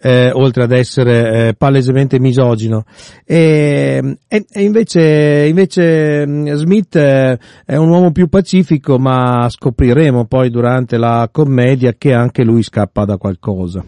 [0.00, 2.84] eh, oltre ad essere eh, palesemente misogino.
[3.24, 10.26] E, e, e invece, invece, mm, Smith è, è un uomo più pacifico, ma scopriremo
[10.26, 13.84] poi durante la commedia che anche lui scappa da qualcosa.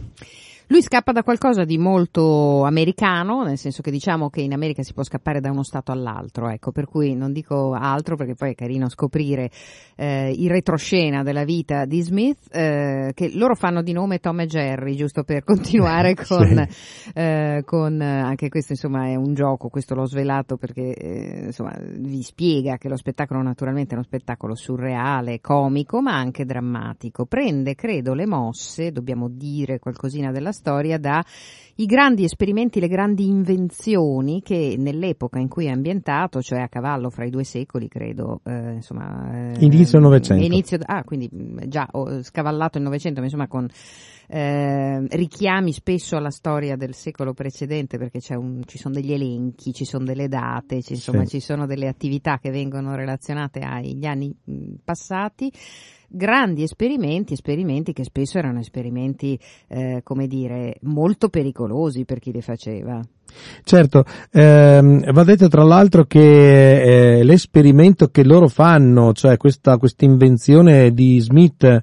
[0.69, 4.95] Lui scappa da qualcosa di molto americano, nel senso che diciamo che in America si
[4.95, 8.55] può scappare da uno stato all'altro, ecco, per cui non dico altro perché poi è
[8.57, 9.49] carino scoprire
[9.95, 14.47] eh, il retroscena della vita di Smith, eh, che loro fanno di nome Tom e
[14.47, 17.11] Jerry, giusto per continuare con, sì.
[17.15, 22.23] eh, con anche questo insomma è un gioco, questo l'ho svelato perché eh, insomma vi
[22.23, 27.25] spiega che lo spettacolo naturalmente è uno spettacolo surreale, comico, ma anche drammatico.
[27.25, 31.25] Prende, credo, le mosse, dobbiamo dire qualcosina della storia da
[31.79, 37.11] i grandi esperimenti, le grandi invenzioni che nell'epoca in cui è ambientato, cioè a cavallo
[37.11, 39.53] fra i due secoli, credo, eh, insomma...
[39.53, 40.43] Eh, inizio Novecento.
[40.43, 43.69] Inizio, ah, quindi mm, già ho scavallato il Novecento, ma insomma con
[44.29, 49.85] eh, richiami spesso alla storia del secolo precedente perché un, ci sono degli elenchi, ci
[49.85, 51.39] sono delle date, ci, insomma sì.
[51.39, 54.35] ci sono delle attività che vengono relazionate agli anni
[54.83, 55.53] passati
[56.09, 62.41] grandi esperimenti, esperimenti che spesso erano esperimenti, eh, come dire, molto pericolosi per chi li
[62.41, 63.01] faceva.
[63.65, 70.93] Certo, ehm, va detto tra l'altro che eh, l'esperimento che loro fanno, cioè questa invenzione
[70.93, 71.83] di Smith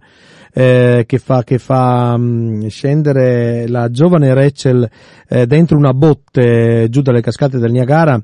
[0.54, 4.88] eh, che fa, che fa mh, mm, scendere la giovane Rachel
[5.28, 8.22] eh, dentro una botte giù dalle cascate del Niagara,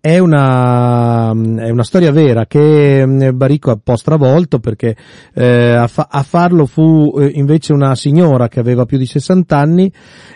[0.00, 4.96] è una, è una, storia vera che mm, Baricco ha un po' stravolto perché
[5.34, 9.58] eh, a, fa, a, farlo fu eh, invece una signora che aveva più di 60
[9.58, 9.92] anni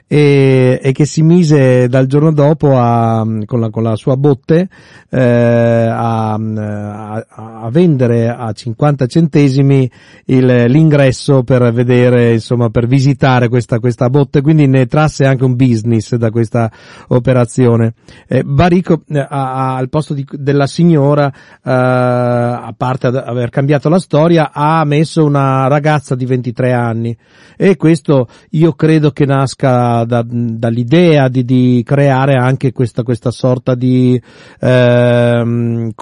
[0.07, 4.19] e, e che si mise dal giorno dopo a, mm, con, la, con, la, sua
[4.19, 4.69] botte
[5.09, 9.91] eh, a, mm, a, vendere a 50 centesimi
[10.27, 15.57] il, l'ingresso per vedere, insomma, per visitare questa, questa botte, quindi ne trasse anche un
[15.57, 16.71] business da questa
[17.09, 17.95] operazione.
[18.29, 24.51] Eh, Baricco ha al posto di, della signora, eh, a parte aver cambiato la storia,
[24.53, 27.17] ha messo una ragazza di 23 anni
[27.57, 33.75] e questo io credo che nasca da, dall'idea di, di, creare anche questa, questa sorta
[33.75, 34.21] di
[34.61, 35.93] eh,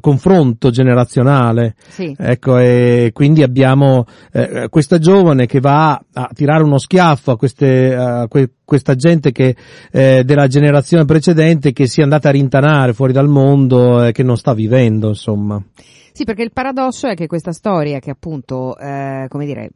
[0.00, 1.74] confronto generazionale.
[1.88, 2.14] Sì.
[2.16, 7.94] Ecco, e quindi abbiamo eh, questa giovane che va a tirare uno schiaffo a queste,
[7.94, 9.56] a que, questa gente che,
[9.90, 14.22] eh, della generazione precedente che si è andata a rintanare fuori dal mondo e che
[14.22, 15.64] non sta vivendo, insomma.
[16.12, 19.70] Sì, perché il paradosso è che questa storia che appunto, eh, come dire,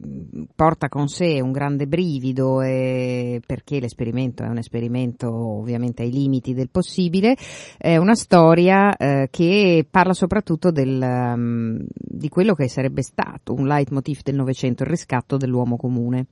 [0.55, 6.53] porta con sé un grande brivido e perché l'esperimento è un esperimento ovviamente ai limiti
[6.53, 7.35] del possibile,
[7.79, 13.65] è una storia eh, che parla soprattutto del, um, di quello che sarebbe stato un
[13.65, 16.27] leitmotiv del Novecento, il riscatto dell'uomo comune.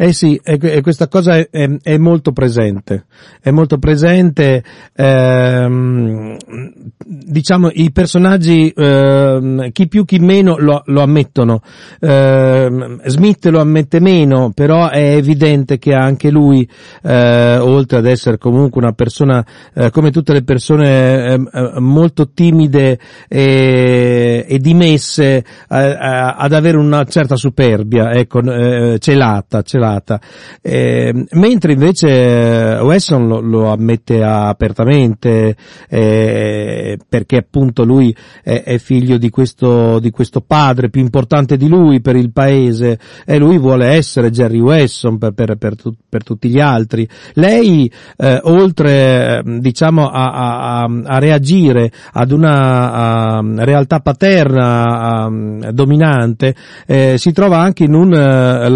[0.00, 3.06] Eh sì, e, questa cosa è, è, è, molto presente,
[3.42, 4.62] è molto presente,
[4.94, 6.36] ehm,
[7.04, 11.62] diciamo i personaggi, ehm, chi più chi meno lo, lo ammettono,
[11.98, 16.68] ehm, Smith lo ammette meno, però è evidente che anche lui,
[17.02, 19.44] eh, oltre ad essere comunque una persona,
[19.74, 26.76] eh, come tutte le persone, ehm, eh, molto timide e, e dimesse, eh, ad avere
[26.76, 28.98] una certa superbia, ecco, eh,
[29.48, 30.20] celata, celata.
[30.60, 35.56] Eh, mentre invece eh, Wesson lo, lo ammette apertamente
[35.88, 41.68] eh, perché appunto lui è, è figlio di questo, di questo, padre più importante di
[41.68, 46.22] lui per il paese e lui vuole essere Jerry Wesson per, per, per, tu, per
[46.22, 47.08] tutti gli altri.
[47.34, 55.28] Lei eh, oltre diciamo a, a, a, reagire ad una realtà paterna
[55.72, 56.54] dominante
[56.86, 58.68] eh, si trova anche in un uh,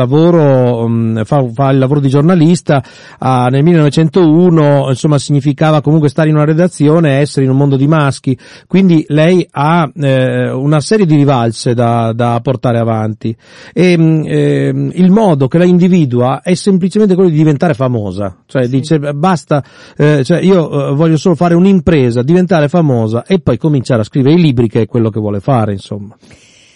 [0.62, 2.82] lavoro um, fa, fa, il lavoro di giornalista,
[3.18, 7.86] uh, nel 1901 insomma significava comunque stare in una redazione, essere in un mondo di
[7.86, 8.36] maschi,
[8.66, 13.34] quindi lei ha eh, una serie di rivalse da, da portare avanti
[13.72, 18.70] e eh, il modo che la individua è semplicemente quello di diventare famosa, cioè sì.
[18.70, 19.62] dice basta,
[19.96, 24.34] eh, cioè io eh, voglio solo fare un'impresa, diventare famosa e poi cominciare a scrivere
[24.34, 26.16] i libri che è quello che vuole fare insomma.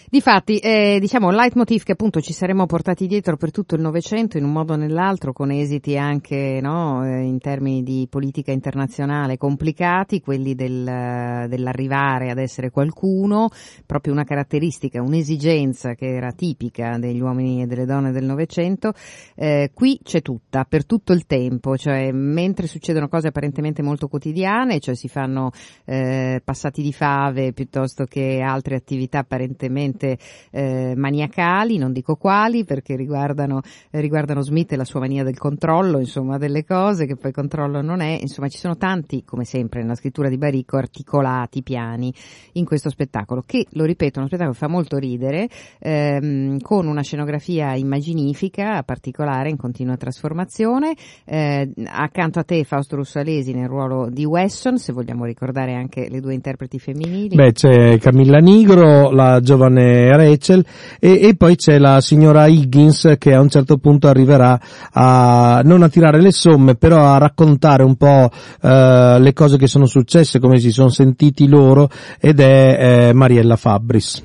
[0.08, 4.38] Difatti, eh, diciamo, un leitmotiv che appunto ci saremmo portati dietro per tutto il Novecento
[4.38, 9.36] in un modo o nell'altro, con esiti anche no, eh, in termini di politica internazionale
[9.36, 13.48] complicati, quelli del, dell'arrivare ad essere qualcuno,
[13.84, 18.92] proprio una caratteristica, un'esigenza che era tipica degli uomini e delle donne del Novecento.
[19.34, 24.78] Eh, qui c'è tutta, per tutto il tempo, cioè mentre succedono cose apparentemente molto quotidiane,
[24.78, 25.50] cioè si fanno
[25.84, 30.18] eh, passati di fave piuttosto che altre attività apparentemente assolutamente
[30.50, 35.98] eh, maniacali, non dico quali, perché riguardano, riguardano Smith e la sua mania del controllo,
[35.98, 39.94] insomma, delle cose, che poi controllo non è, insomma, ci sono tanti, come sempre nella
[39.94, 42.12] scrittura di Baricco, articolati, piani
[42.52, 46.86] in questo spettacolo, che, lo ripeto, è uno spettacolo che fa molto ridere, ehm, con
[46.86, 50.94] una scenografia immaginifica, particolare, in continua trasformazione,
[51.24, 56.20] eh, accanto a te Fausto Russalesi nel ruolo di Wesson, se vogliamo ricordare anche le
[56.20, 57.34] due interpreti femminili.
[57.34, 59.85] Beh, c'è Camilla Nigro, la giovane
[60.16, 60.64] Rachel
[60.98, 64.58] e, e, poi c'è la signora Higgins che a un certo punto arriverà
[64.92, 68.30] a non a tirare le somme però a raccontare un po'
[68.62, 71.88] eh, le cose che sono successe, come si sono sentiti loro
[72.20, 74.22] ed è eh, Mariella Fabris.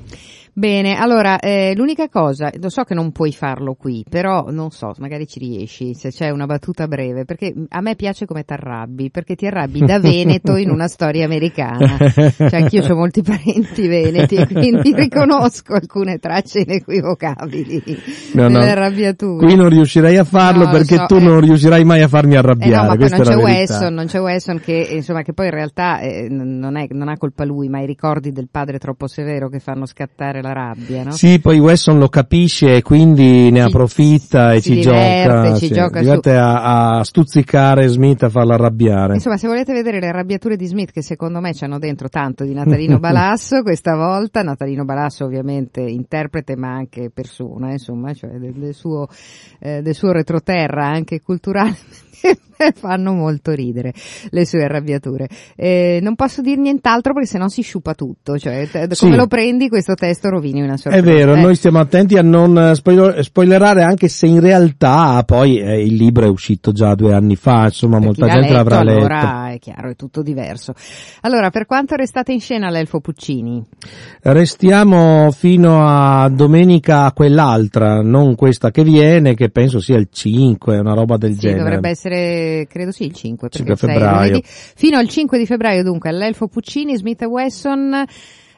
[0.54, 4.92] Bene, allora eh, l'unica cosa, lo so che non puoi farlo qui, però non so,
[4.98, 9.10] magari ci riesci, se c'è una battuta breve, perché a me piace come ti arrabbi,
[9.10, 11.96] perché ti arrabbi da Veneto in una storia americana.
[11.96, 17.82] Cioè anch'io ho molti parenti veneti e quindi riconosco alcune tracce inequivocabili
[18.34, 19.46] no, arrabbiature.
[19.46, 22.36] Qui non riuscirei a farlo no, perché so, tu eh, non riuscirai mai a farmi
[22.36, 22.72] arrabbiare.
[22.72, 26.00] Eh no, ma non c'è Wesson, non c'è Wesson che, insomma, che poi in realtà
[26.00, 29.58] eh, non, è, non ha colpa lui, ma i ricordi del padre troppo severo che
[29.58, 31.12] fanno scattare la rabbia, no?
[31.12, 35.72] Sì, poi Wesson lo capisce e quindi ne approfitta e ci diverte, gioca, ci sì,
[35.72, 39.14] gioca diverte a, a, stuzzicare Smith, a farlo arrabbiare.
[39.14, 42.52] Insomma, se volete vedere le arrabbiature di Smith, che secondo me c'hanno dentro tanto di
[42.52, 48.74] Natalino Balasso, questa volta, Natalino Balasso ovviamente interprete ma anche persona, insomma, cioè del, del
[48.74, 49.06] suo,
[49.60, 51.76] eh, del suo retroterra anche culturale
[52.74, 53.92] fanno molto ridere
[54.30, 55.28] le sue arrabbiature.
[55.56, 59.16] Eh, non posso dire nient'altro perché sennò si sciupa tutto, cioè te, come sì.
[59.16, 61.04] lo prendi questo testo rovini una sorpresa.
[61.04, 61.40] È vero, eh.
[61.40, 66.26] noi stiamo attenti a non spoiler- spoilerare anche se in realtà poi eh, il libro
[66.26, 68.98] è uscito già due anni fa, insomma per molta gente letto, l'avrà letto.
[68.98, 70.74] Allora è chiaro, è tutto diverso.
[71.22, 73.62] Allora, per quanto restate in scena l'Elfo Puccini?
[74.22, 80.94] Restiamo fino a domenica quell'altra, non questa che viene, che penso sia il 5, una
[80.94, 81.62] roba del sì, genere.
[81.62, 83.48] dovrebbe essere, credo sì, il 5.
[83.48, 84.40] 5 febbraio.
[84.42, 88.04] Fino al 5 di febbraio dunque all'Elfo Puccini, Smith Wesson,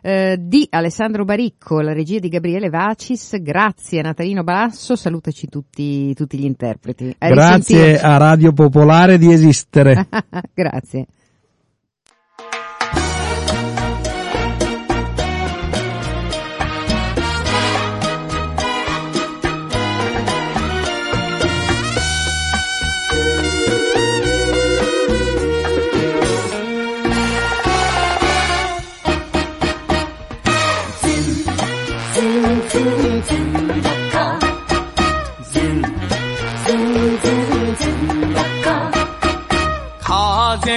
[0.03, 6.13] eh, di Alessandro Baricco, la regia di Gabriele Vacis, grazie a Natalino Basso, salutaci tutti,
[6.15, 7.15] tutti gli interpreti.
[7.19, 10.07] A grazie a Radio Popolare di esistere.
[10.53, 11.07] grazie.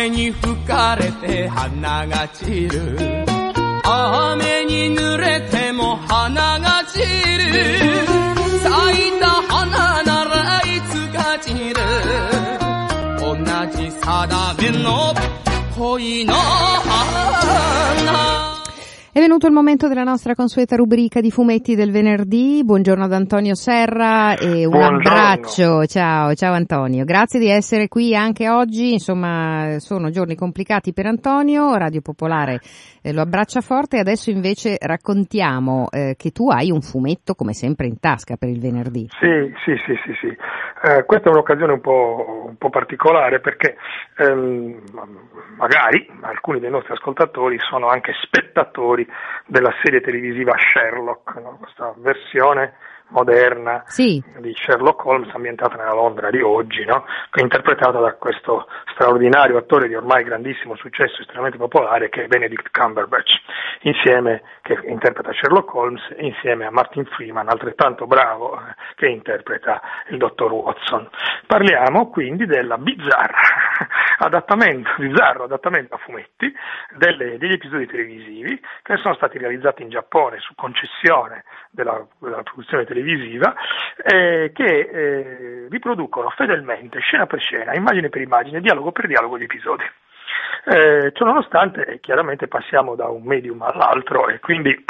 [0.10, 3.26] に吹かれて花が散る。
[3.84, 7.05] 雨に濡れても花が散る。
[8.60, 11.76] 咲いた花ならいつか散る。
[13.20, 13.36] 同
[13.78, 15.14] じ定めの
[15.78, 17.36] 恋の花。
[19.18, 22.61] È venuto il momento della nostra consueta rubrica di fumetti del venerdì.
[22.63, 24.97] Buongiorno ad Antonio Serra e un Buongiorno.
[24.97, 25.86] abbraccio.
[25.88, 27.03] Ciao, ciao Antonio.
[27.03, 28.91] Grazie di essere qui anche oggi.
[28.91, 31.74] Insomma, sono giorni complicati per Antonio.
[31.74, 32.61] Radio Popolare
[33.08, 33.99] eh, lo abbraccia forte.
[33.99, 38.60] Adesso invece raccontiamo eh, che tu hai un fumetto come sempre in tasca per il
[38.60, 39.08] venerdì.
[39.20, 40.28] Sì, sì, sì, sì, sì.
[40.28, 43.78] Eh, questa è un'occasione un po', un po' particolare perché
[44.18, 44.82] ehm,
[45.58, 49.08] magari alcuni dei nostri ascoltatori sono anche spettatori
[49.45, 51.58] della serie televisiva Sherlock, no?
[51.60, 52.74] questa versione
[53.10, 57.05] moderna Sì, di Sherlock Holmes ambientata nella Londra di oggi, no?
[57.36, 63.32] interpretata da questo straordinario attore di ormai grandissimo successo, estremamente popolare, che è Benedict Cumberbatch,
[63.82, 70.18] insieme, che interpreta Sherlock Holmes, insieme a Martin Freeman, altrettanto bravo, eh, che interpreta il
[70.18, 71.10] dottor Watson.
[71.45, 73.39] Parliamo quindi della bizzarra
[74.20, 76.51] adattamento, bizzarro adattamento a fumetti
[76.97, 82.84] delle- degli episodi televisivi che sono stati realizzati in Giappone su concessione della, della produzione
[82.84, 82.95] televisiva
[84.03, 89.43] eh, che eh, riproducono fedelmente, scena per scena, immagine per immagine, dialogo per dialogo gli
[89.43, 89.83] episodi.
[90.65, 94.75] Eh, ciò nonostante, eh, chiaramente passiamo da un medium all'altro e quindi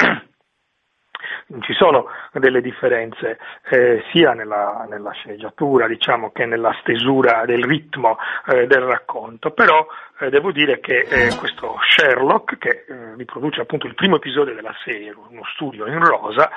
[1.60, 3.38] ci sono delle differenze
[3.70, 9.86] eh, sia nella, nella sceneggiatura diciamo, che nella stesura del ritmo eh, del racconto, però
[10.20, 14.74] eh, devo dire che eh, questo Sherlock, che eh, riproduce appunto il primo episodio della
[14.84, 16.50] serie, uno studio in rosa,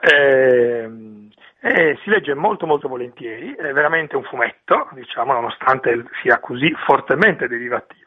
[0.00, 6.74] ehm, eh, si legge molto molto volentieri, è veramente un fumetto, diciamo, nonostante sia così
[6.84, 8.03] fortemente derivativo.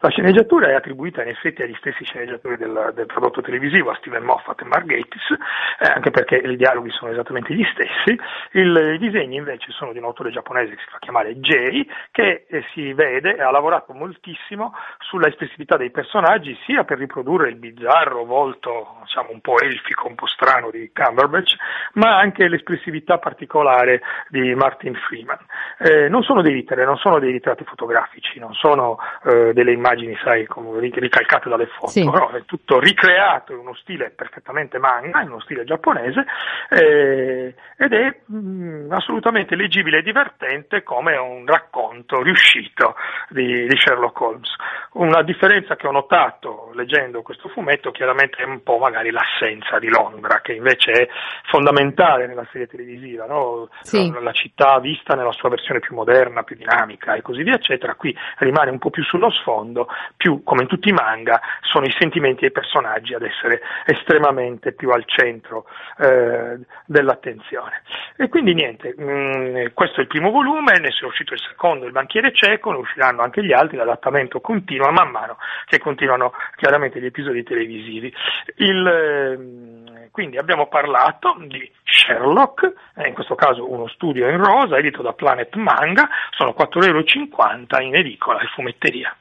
[0.00, 4.22] La sceneggiatura è attribuita in effetti agli stessi sceneggiatori del, del prodotto televisivo, a Steven
[4.22, 8.18] Moffat e Mark Gatiss, eh, anche perché i dialoghi sono esattamente gli stessi.
[8.52, 12.44] Il- I disegni invece sono di un autore giapponese che si fa chiamare Jay, che
[12.48, 17.56] eh, si vede e ha lavorato moltissimo sulla espressività dei personaggi, sia per riprodurre il
[17.56, 21.54] bizzarro volto, diciamo, un po' elfico, un po' strano di Cumberbatch,
[21.94, 25.38] ma anche l'espressività particolare di Martin Freeman.
[25.78, 30.14] Eh, non sono dei ritiri, non sono dei ritratti fotografici, non sono eh, delle immagini,
[30.22, 30.46] sai,
[30.92, 32.04] ricalcate dalle foto, Sì.
[32.04, 32.28] no?
[32.30, 36.26] è tutto ricreato in uno stile perfettamente manga, in uno stile giapponese,
[36.68, 42.96] eh, ed è mh, assolutamente leggibile e divertente come un racconto riuscito
[43.30, 44.50] di, di Sherlock Holmes.
[44.92, 49.88] Una differenza che ho notato leggendo questo fumetto chiaramente è un po' magari l'assenza di
[49.88, 51.08] Londra, che invece è
[51.50, 53.68] fondamentale nella serie televisiva, no?
[53.82, 54.10] Sì.
[54.10, 57.94] la, la città vista nella sua versione più moderna, più dinamica e così via, eccetera,
[57.94, 61.94] qui rimane un po' più sullo sfondo, più come in tutti i manga sono i
[61.98, 65.66] sentimenti dei personaggi ad essere estremamente più al centro
[65.98, 67.82] eh, dell'attenzione.
[68.16, 71.92] E quindi niente, mh, questo è il primo volume, ne è uscito il secondo, il
[71.92, 75.36] banchiere cieco, ne usciranno anche gli altri, l'adattamento continua man mano
[75.66, 78.12] che continuano chiaramente gli episodi televisivi.
[78.56, 85.02] Il, quindi abbiamo parlato di Sherlock, eh, in questo caso uno studio in rosa, edito
[85.02, 89.16] da Planet Manga, sono 4,50 euro in edicola e fumetteria.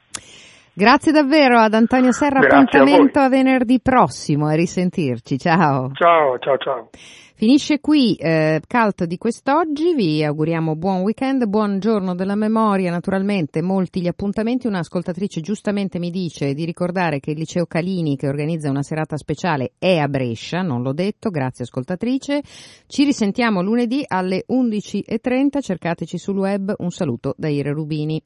[0.73, 2.39] Grazie davvero ad Antonio Serra.
[2.39, 3.23] Grazie a Appuntamento voi.
[3.23, 5.37] a venerdì prossimo e risentirci.
[5.37, 5.91] Ciao.
[5.93, 6.89] Ciao, ciao, ciao.
[7.35, 13.61] Finisce qui eh, Cult di quest'oggi, vi auguriamo buon weekend, buon giorno della memoria, naturalmente
[13.61, 18.69] molti gli appuntamenti, un'ascoltatrice giustamente mi dice di ricordare che il Liceo Calini che organizza
[18.69, 22.41] una serata speciale è a Brescia, non l'ho detto, grazie ascoltatrice,
[22.87, 28.23] ci risentiamo lunedì alle 11.30, cercateci sul web, un saluto da Ire Rubini.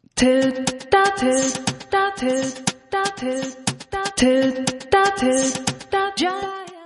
[1.90, 6.77] Toot da toot da toot da toot da toot da toot da John.